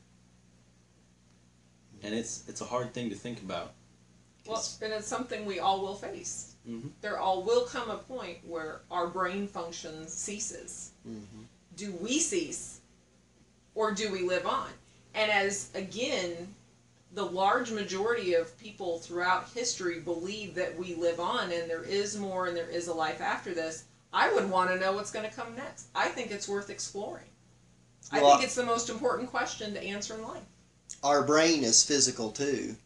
And 2.03 2.15
it's 2.15 2.45
it's 2.49 2.61
a 2.61 2.65
hard 2.67 2.95
thing 2.95 3.11
to 3.11 3.17
think 3.17 3.41
about. 3.41 3.73
Well, 4.49 4.57
'Cause- 4.57 4.79
and 4.83 4.93
it's 4.93 5.07
something 5.07 5.45
we 5.45 5.61
all 5.61 5.81
will 5.81 5.95
face. 5.95 6.55
Mhm. 6.69 6.91
There 7.03 7.19
all 7.19 7.43
will 7.43 7.65
come 7.67 7.91
a 7.91 7.99
point 7.99 8.39
where 8.47 8.81
our 8.91 9.07
brain 9.07 9.47
function 9.47 10.09
ceases. 10.09 10.91
Mm-hmm. 11.07 11.43
Do 11.77 11.93
we 11.93 12.19
cease, 12.19 12.81
or 13.75 13.93
do 13.93 14.11
we 14.11 14.23
live 14.23 14.47
on? 14.47 14.71
And 15.15 15.31
as 15.31 15.69
again, 15.75 16.55
the 17.13 17.25
large 17.25 17.71
majority 17.71 18.35
of 18.35 18.57
people 18.59 18.99
throughout 18.99 19.49
history 19.51 20.01
believe 20.01 20.55
that 20.57 20.77
we 20.79 20.95
live 20.95 21.21
on, 21.21 21.53
and 21.53 21.71
there 21.71 21.83
is 21.85 22.17
more, 22.17 22.47
and 22.47 22.57
there 22.57 22.69
is 22.69 22.89
a 22.89 22.95
life 22.95 23.21
after 23.21 23.55
this. 23.55 23.85
I 24.13 24.33
would 24.33 24.51
want 24.51 24.71
to 24.71 24.77
know 24.79 24.93
what's 24.93 25.11
going 25.11 25.29
to 25.29 25.35
come 25.35 25.55
next. 25.55 25.87
I 25.95 26.09
think 26.09 26.31
it's 26.31 26.49
worth 26.49 26.71
exploring. 26.71 27.25
I 28.11 28.21
think 28.21 28.43
it's 28.45 28.55
the 28.55 28.65
most 28.65 28.89
important 28.89 29.31
question 29.31 29.75
to 29.75 29.83
answer 29.83 30.15
in 30.15 30.23
life. 30.23 30.43
Our 31.03 31.23
brain 31.23 31.63
is 31.65 31.85
physical 31.85 32.31
too. 32.33 32.77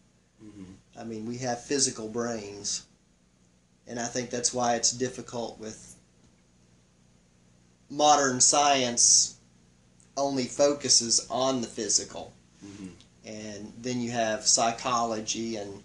Mhm. 0.42 0.71
I 0.98 1.04
mean, 1.04 1.26
we 1.26 1.38
have 1.38 1.62
physical 1.62 2.08
brains. 2.08 2.86
And 3.86 3.98
I 3.98 4.06
think 4.06 4.30
that's 4.30 4.54
why 4.54 4.76
it's 4.76 4.92
difficult 4.92 5.58
with 5.58 5.96
modern 7.90 8.40
science 8.40 9.36
only 10.16 10.44
focuses 10.44 11.26
on 11.30 11.60
the 11.60 11.66
physical. 11.66 12.32
Mhm. 12.64 12.90
And 13.24 13.72
then 13.78 14.00
you 14.00 14.10
have 14.10 14.46
psychology 14.46 15.56
and 15.56 15.82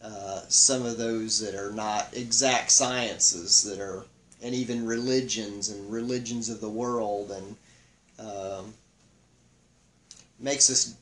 uh, 0.00 0.42
some 0.48 0.86
of 0.86 0.96
those 0.96 1.40
that 1.40 1.54
are 1.54 1.72
not 1.72 2.08
exact 2.12 2.70
sciences 2.70 3.64
that 3.64 3.80
are, 3.80 4.04
and 4.40 4.54
even 4.54 4.86
religions 4.86 5.68
and 5.68 5.90
religions 5.90 6.48
of 6.48 6.60
the 6.60 6.68
world 6.68 7.32
and 7.32 7.56
um, 8.18 8.74
makes 10.38 10.70
us 10.70 10.94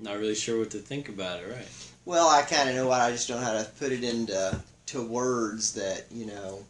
Not 0.00 0.18
really 0.18 0.34
sure 0.34 0.58
what 0.58 0.70
to 0.70 0.78
think 0.78 1.08
about 1.08 1.40
it, 1.40 1.48
right? 1.48 1.68
Well, 2.04 2.28
I 2.28 2.42
kind 2.42 2.68
of 2.68 2.76
know 2.76 2.86
what 2.86 3.00
I 3.00 3.10
just 3.10 3.28
don't 3.28 3.40
know 3.40 3.46
how 3.46 3.58
to 3.58 3.68
put 3.78 3.92
it 3.92 4.04
into 4.04 4.60
to 4.86 5.02
words 5.02 5.74
that 5.74 6.06
you 6.10 6.26
know. 6.26 6.64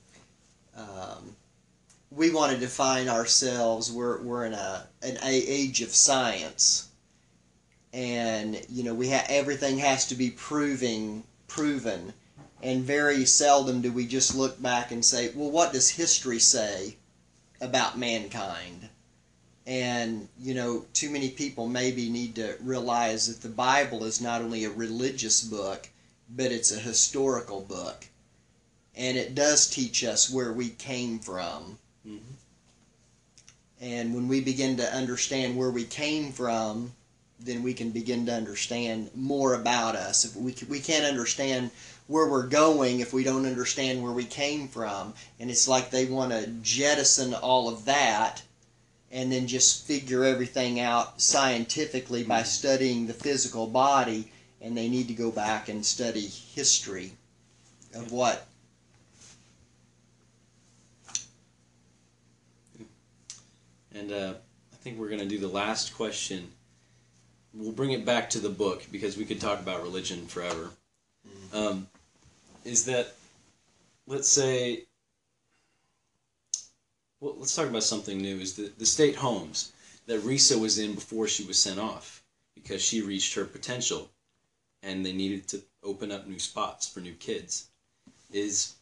Um, 0.76 1.36
we 2.10 2.30
want 2.30 2.52
to 2.52 2.58
define 2.58 3.08
ourselves. 3.08 3.92
We're 3.92 4.22
we're 4.22 4.46
in 4.46 4.54
a 4.54 4.86
an 5.02 5.18
age 5.22 5.82
of 5.82 5.94
science, 5.94 6.88
and 7.92 8.60
you 8.70 8.82
know 8.82 8.94
we 8.94 9.08
have 9.08 9.26
everything 9.28 9.78
has 9.78 10.06
to 10.08 10.14
be 10.14 10.30
proving 10.30 11.22
proven, 11.48 12.14
and 12.62 12.82
very 12.82 13.26
seldom 13.26 13.82
do 13.82 13.92
we 13.92 14.06
just 14.06 14.34
look 14.34 14.60
back 14.62 14.90
and 14.90 15.04
say, 15.04 15.30
well, 15.34 15.50
what 15.50 15.72
does 15.72 15.90
history 15.90 16.38
say 16.38 16.96
about 17.60 17.98
mankind? 17.98 18.88
And, 19.68 20.28
you 20.40 20.54
know, 20.54 20.86
too 20.94 21.10
many 21.10 21.28
people 21.28 21.68
maybe 21.68 22.08
need 22.08 22.36
to 22.36 22.56
realize 22.62 23.28
that 23.28 23.42
the 23.46 23.54
Bible 23.54 24.02
is 24.04 24.18
not 24.18 24.40
only 24.40 24.64
a 24.64 24.70
religious 24.70 25.42
book, 25.42 25.90
but 26.34 26.50
it's 26.50 26.72
a 26.72 26.80
historical 26.80 27.60
book. 27.60 28.06
And 28.96 29.18
it 29.18 29.34
does 29.34 29.68
teach 29.68 30.02
us 30.04 30.30
where 30.30 30.54
we 30.54 30.70
came 30.70 31.18
from. 31.18 31.78
Mhm. 32.06 32.20
And 33.78 34.14
when 34.14 34.26
we 34.26 34.40
begin 34.40 34.78
to 34.78 34.90
understand 34.90 35.54
where 35.54 35.70
we 35.70 35.84
came 35.84 36.32
from, 36.32 36.94
then 37.38 37.62
we 37.62 37.74
can 37.74 37.90
begin 37.90 38.24
to 38.24 38.32
understand 38.32 39.10
more 39.14 39.52
about 39.52 39.94
us. 39.96 40.24
If 40.24 40.34
we, 40.34 40.54
we 40.70 40.80
can't 40.80 41.04
understand 41.04 41.72
where 42.06 42.26
we're 42.26 42.46
going 42.46 43.00
if 43.00 43.12
we 43.12 43.22
don't 43.22 43.44
understand 43.44 44.02
where 44.02 44.12
we 44.12 44.24
came 44.24 44.66
from. 44.66 45.12
And 45.38 45.50
it's 45.50 45.68
like 45.68 45.90
they 45.90 46.06
want 46.06 46.32
to 46.32 46.46
jettison 46.62 47.34
all 47.34 47.68
of 47.68 47.84
that 47.84 48.40
and 49.10 49.32
then 49.32 49.46
just 49.46 49.86
figure 49.86 50.24
everything 50.24 50.80
out 50.80 51.20
scientifically 51.20 52.22
by 52.22 52.42
Mhm. 52.42 52.46
studying 52.46 53.06
the 53.06 53.14
physical 53.14 53.66
body 53.66 54.30
and 54.60 54.76
they 54.76 54.88
need 54.88 55.08
to 55.08 55.14
go 55.14 55.30
back 55.30 55.68
and 55.68 55.84
study 55.86 56.26
history 56.26 57.12
of 57.94 58.12
what 58.12 58.48
And 63.98 64.12
uh, 64.12 64.34
I 64.72 64.76
think 64.76 64.98
we're 64.98 65.08
going 65.08 65.20
to 65.20 65.26
do 65.26 65.38
the 65.38 65.48
last 65.48 65.94
question. 65.94 66.52
We'll 67.52 67.72
bring 67.72 67.90
it 67.90 68.04
back 68.04 68.30
to 68.30 68.38
the 68.38 68.48
book 68.48 68.86
because 68.92 69.16
we 69.16 69.24
could 69.24 69.40
talk 69.40 69.58
about 69.58 69.82
religion 69.82 70.26
forever. 70.26 70.70
Um, 71.52 71.88
is 72.64 72.84
that, 72.84 73.16
let's 74.06 74.28
say, 74.28 74.84
well, 77.20 77.34
let's 77.38 77.54
talk 77.54 77.68
about 77.68 77.82
something 77.82 78.18
new. 78.18 78.38
Is 78.38 78.54
the, 78.54 78.72
the 78.78 78.86
state 78.86 79.16
homes 79.16 79.72
that 80.06 80.20
Risa 80.20 80.58
was 80.58 80.78
in 80.78 80.94
before 80.94 81.28
she 81.28 81.44
was 81.44 81.58
sent 81.58 81.78
off 81.78 82.22
because 82.54 82.82
she 82.82 83.02
reached 83.02 83.34
her 83.34 83.44
potential 83.44 84.10
and 84.82 85.04
they 85.04 85.12
needed 85.12 85.48
to 85.48 85.62
open 85.82 86.12
up 86.12 86.26
new 86.26 86.38
spots 86.38 86.88
for 86.88 87.00
new 87.00 87.14
kids. 87.14 87.68
Is 88.32 88.74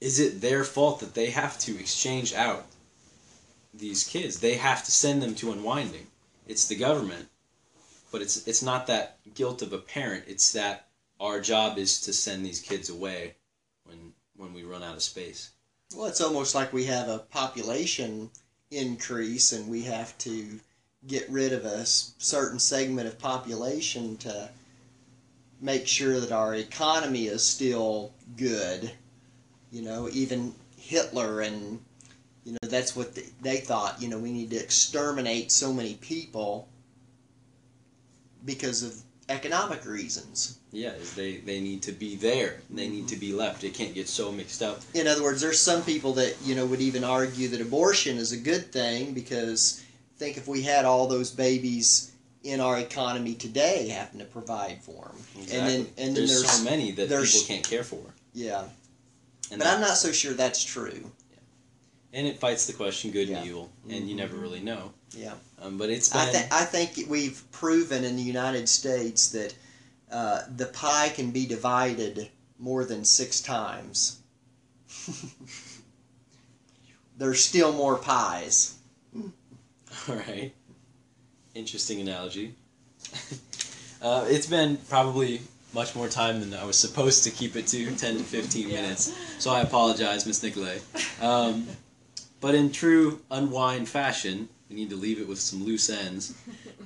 is 0.00 0.18
it 0.18 0.40
their 0.40 0.64
fault 0.64 1.00
that 1.00 1.14
they 1.14 1.30
have 1.30 1.58
to 1.60 1.78
exchange 1.78 2.32
out 2.32 2.64
these 3.72 4.04
kids. 4.04 4.40
They 4.40 4.54
have 4.56 4.84
to 4.84 4.90
send 4.90 5.22
them 5.22 5.34
to 5.36 5.52
unwinding. 5.52 6.06
It's 6.46 6.66
the 6.66 6.76
government, 6.76 7.28
but 8.10 8.22
it's 8.22 8.46
it's 8.48 8.62
not 8.62 8.86
that 8.86 9.18
guilt 9.34 9.62
of 9.62 9.72
a 9.72 9.78
parent. 9.78 10.24
It's 10.26 10.52
that 10.52 10.88
our 11.20 11.40
job 11.40 11.78
is 11.78 12.00
to 12.02 12.12
send 12.12 12.44
these 12.44 12.60
kids 12.60 12.88
away 12.88 13.36
when 13.84 14.12
when 14.36 14.52
we 14.52 14.64
run 14.64 14.82
out 14.82 14.96
of 14.96 15.02
space. 15.02 15.50
Well, 15.94 16.06
it's 16.06 16.20
almost 16.20 16.54
like 16.54 16.72
we 16.72 16.84
have 16.84 17.08
a 17.08 17.18
population 17.18 18.30
increase 18.70 19.50
and 19.50 19.68
we 19.68 19.82
have 19.82 20.16
to 20.18 20.60
get 21.06 21.28
rid 21.28 21.52
of 21.52 21.64
a 21.64 21.84
certain 21.84 22.60
segment 22.60 23.08
of 23.08 23.18
population 23.18 24.16
to 24.18 24.50
make 25.60 25.88
sure 25.88 26.20
that 26.20 26.30
our 26.30 26.54
economy 26.54 27.26
is 27.26 27.44
still 27.44 28.12
good. 28.36 28.92
You 29.72 29.82
know, 29.82 30.08
even 30.12 30.54
Hitler 30.76 31.40
and 31.40 31.80
you 32.44 32.52
know 32.52 32.68
that's 32.68 32.94
what 32.94 33.16
they, 33.16 33.26
they 33.40 33.56
thought. 33.56 34.00
You 34.00 34.08
know, 34.08 34.18
we 34.18 34.32
need 34.32 34.50
to 34.50 34.56
exterminate 34.56 35.50
so 35.50 35.72
many 35.72 35.94
people 35.94 36.68
because 38.44 38.84
of 38.84 39.02
economic 39.28 39.84
reasons. 39.84 40.59
Yeah, 40.72 40.90
is 40.92 41.14
they 41.14 41.38
they 41.38 41.60
need 41.60 41.82
to 41.82 41.92
be 41.92 42.16
there. 42.16 42.60
They 42.70 42.88
need 42.88 43.08
to 43.08 43.16
be 43.16 43.32
left. 43.32 43.64
It 43.64 43.74
can't 43.74 43.92
get 43.94 44.08
so 44.08 44.30
mixed 44.30 44.62
up. 44.62 44.80
In 44.94 45.06
other 45.08 45.22
words, 45.22 45.40
there's 45.40 45.60
some 45.60 45.82
people 45.82 46.12
that 46.14 46.36
you 46.44 46.54
know 46.54 46.64
would 46.66 46.80
even 46.80 47.02
argue 47.02 47.48
that 47.48 47.60
abortion 47.60 48.18
is 48.18 48.32
a 48.32 48.36
good 48.36 48.70
thing 48.72 49.12
because 49.12 49.82
think 50.16 50.36
if 50.36 50.46
we 50.46 50.62
had 50.62 50.84
all 50.84 51.08
those 51.08 51.30
babies 51.30 52.12
in 52.44 52.60
our 52.60 52.78
economy 52.78 53.34
today 53.34 53.88
having 53.88 54.20
to 54.20 54.24
provide 54.26 54.80
for 54.82 55.06
them, 55.06 55.16
Exactly. 55.42 55.58
and 55.58 55.66
then 55.68 55.80
and 55.80 55.88
then 55.96 56.14
there's, 56.14 56.30
there's 56.42 56.50
so 56.50 56.64
many 56.64 56.92
that 56.92 57.08
there's- 57.08 57.32
people 57.42 57.54
can't 57.54 57.66
care 57.68 57.84
for. 57.84 58.02
yeah, 58.32 58.64
And 59.50 59.58
but 59.58 59.66
I'm 59.66 59.80
not 59.80 59.96
so 59.96 60.12
sure 60.12 60.32
that's 60.34 60.62
true. 60.62 61.10
Yeah. 61.32 61.38
and 62.18 62.26
it 62.28 62.38
fights 62.38 62.66
the 62.66 62.72
question 62.74 63.10
good 63.10 63.28
Yeah. 63.28 63.38
and 63.38 63.46
evil, 63.48 63.70
and 63.88 64.08
you 64.08 64.14
never 64.14 64.36
really 64.36 64.60
know. 64.60 64.92
Yeah. 65.10 65.34
Um, 65.60 65.76
but 65.78 65.90
it's 65.90 66.08
been 66.10 66.20
I, 66.20 66.30
th- 66.32 66.46
I 66.52 66.64
think 66.64 67.08
we've 67.10 67.42
proven 67.50 68.04
in 68.04 68.16
the 68.16 68.22
United 68.22 68.68
States 68.68 69.28
that 69.30 69.52
uh, 70.10 70.42
the 70.56 70.66
pie 70.66 71.08
can 71.10 71.30
be 71.30 71.46
divided 71.46 72.28
more 72.58 72.84
than 72.84 73.04
six 73.04 73.40
times. 73.40 74.20
There's 77.16 77.44
still 77.44 77.72
more 77.72 77.96
pies. 77.96 78.76
all 79.14 80.14
right. 80.16 80.52
Interesting 81.54 82.00
analogy. 82.00 82.54
uh, 84.02 84.24
it's 84.28 84.46
been 84.46 84.76
probably 84.88 85.40
much 85.74 85.94
more 85.94 86.08
time 86.08 86.40
than 86.40 86.54
I 86.54 86.64
was 86.64 86.78
supposed 86.78 87.24
to 87.24 87.30
keep 87.30 87.56
it 87.56 87.66
to, 87.68 87.94
ten 87.96 88.16
to 88.16 88.22
fifteen 88.24 88.68
Yeah. 88.70 88.82
minutes. 88.82 89.12
So 89.38 89.50
I 89.50 89.60
apologize, 89.60 90.26
Miss 90.26 90.42
Nicolay. 90.42 90.80
Um, 91.20 91.66
but 92.40 92.54
in 92.54 92.72
true 92.72 93.20
unwind 93.30 93.88
fashion, 93.88 94.48
we 94.68 94.76
need 94.76 94.90
to 94.90 94.96
leave 94.96 95.20
it 95.20 95.28
with 95.28 95.38
some 95.40 95.62
loose 95.64 95.90
ends. 95.90 96.34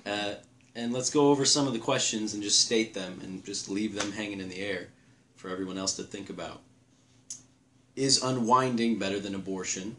Uh, 0.04 0.34
and 0.74 0.92
let's 0.92 1.10
go 1.10 1.30
over 1.30 1.44
some 1.44 1.66
of 1.66 1.72
the 1.72 1.78
questions 1.78 2.34
and 2.34 2.42
just 2.42 2.60
state 2.60 2.94
them 2.94 3.20
and 3.22 3.44
just 3.44 3.68
leave 3.68 3.94
them 3.94 4.12
hanging 4.12 4.40
in 4.40 4.48
the 4.48 4.60
air 4.60 4.88
for 5.37 5.48
everyone 5.48 5.78
else 5.78 5.94
to 5.96 6.02
think 6.02 6.30
about. 6.30 6.60
Is 7.94 8.22
unwinding 8.22 8.98
better 8.98 9.20
than 9.20 9.34
abortion? 9.34 9.96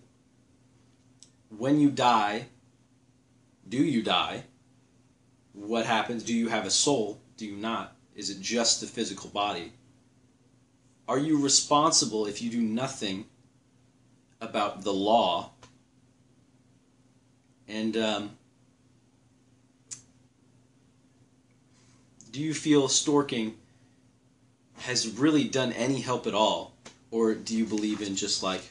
When 1.57 1.79
you 1.79 1.89
die, 1.89 2.47
do 3.67 3.77
you 3.77 4.03
die? 4.03 4.43
What 5.53 5.85
happens? 5.85 6.23
Do 6.23 6.33
you 6.33 6.49
have 6.49 6.65
a 6.65 6.71
soul? 6.71 7.19
Do 7.37 7.45
you 7.45 7.55
not? 7.55 7.95
Is 8.15 8.29
it 8.29 8.41
just 8.41 8.81
the 8.81 8.87
physical 8.87 9.29
body? 9.29 9.71
Are 11.07 11.17
you 11.17 11.41
responsible 11.41 12.25
if 12.25 12.41
you 12.41 12.49
do 12.49 12.61
nothing 12.61 13.25
about 14.41 14.83
the 14.83 14.93
law? 14.93 15.51
And 17.67 17.95
um, 17.95 18.31
do 22.35 22.41
you 22.41 22.53
feel 22.53 22.89
storking 22.89 23.53
has 24.79 25.07
really 25.07 25.45
done 25.45 25.71
any 25.71 26.01
help 26.01 26.27
at 26.27 26.33
all? 26.33 26.75
Or 27.09 27.33
do 27.33 27.55
you 27.55 27.65
believe 27.65 28.01
in 28.01 28.17
just 28.17 28.43
like 28.43 28.61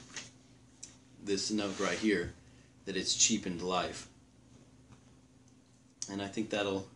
this 1.24 1.50
note 1.50 1.80
right 1.80 1.96
here 1.96 2.34
that 2.84 2.94
it's 2.94 3.14
cheapened 3.14 3.62
life? 3.62 4.06
And 6.12 6.20
I 6.20 6.26
think 6.26 6.50
that'll 6.50 6.86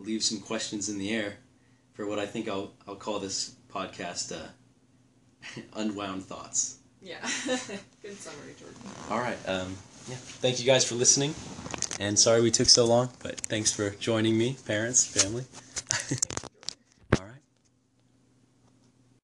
leave 0.00 0.24
some 0.24 0.40
questions 0.40 0.88
in 0.88 0.98
the 0.98 1.14
air 1.14 1.34
for 1.92 2.04
what 2.04 2.18
I 2.18 2.26
think 2.26 2.48
I'll, 2.48 2.72
I'll 2.88 2.96
call 2.96 3.20
this 3.20 3.54
podcast 3.72 4.36
uh, 4.36 4.48
Unwound 5.74 6.24
Thoughts. 6.24 6.78
Yeah. 7.00 7.20
Good 8.02 8.18
summary, 8.18 8.56
Jordan. 8.58 8.80
All 9.08 9.20
right. 9.20 9.38
Um, 9.46 9.76
yeah. 10.08 10.16
Thank 10.16 10.58
you 10.58 10.66
guys 10.66 10.84
for 10.84 10.96
listening. 10.96 11.32
And 12.00 12.18
sorry 12.18 12.40
we 12.40 12.50
took 12.50 12.68
so 12.68 12.84
long, 12.84 13.10
but 13.22 13.40
thanks 13.40 13.72
for 13.72 13.90
joining 13.90 14.36
me, 14.36 14.56
parents, 14.66 15.04
family. 15.06 15.44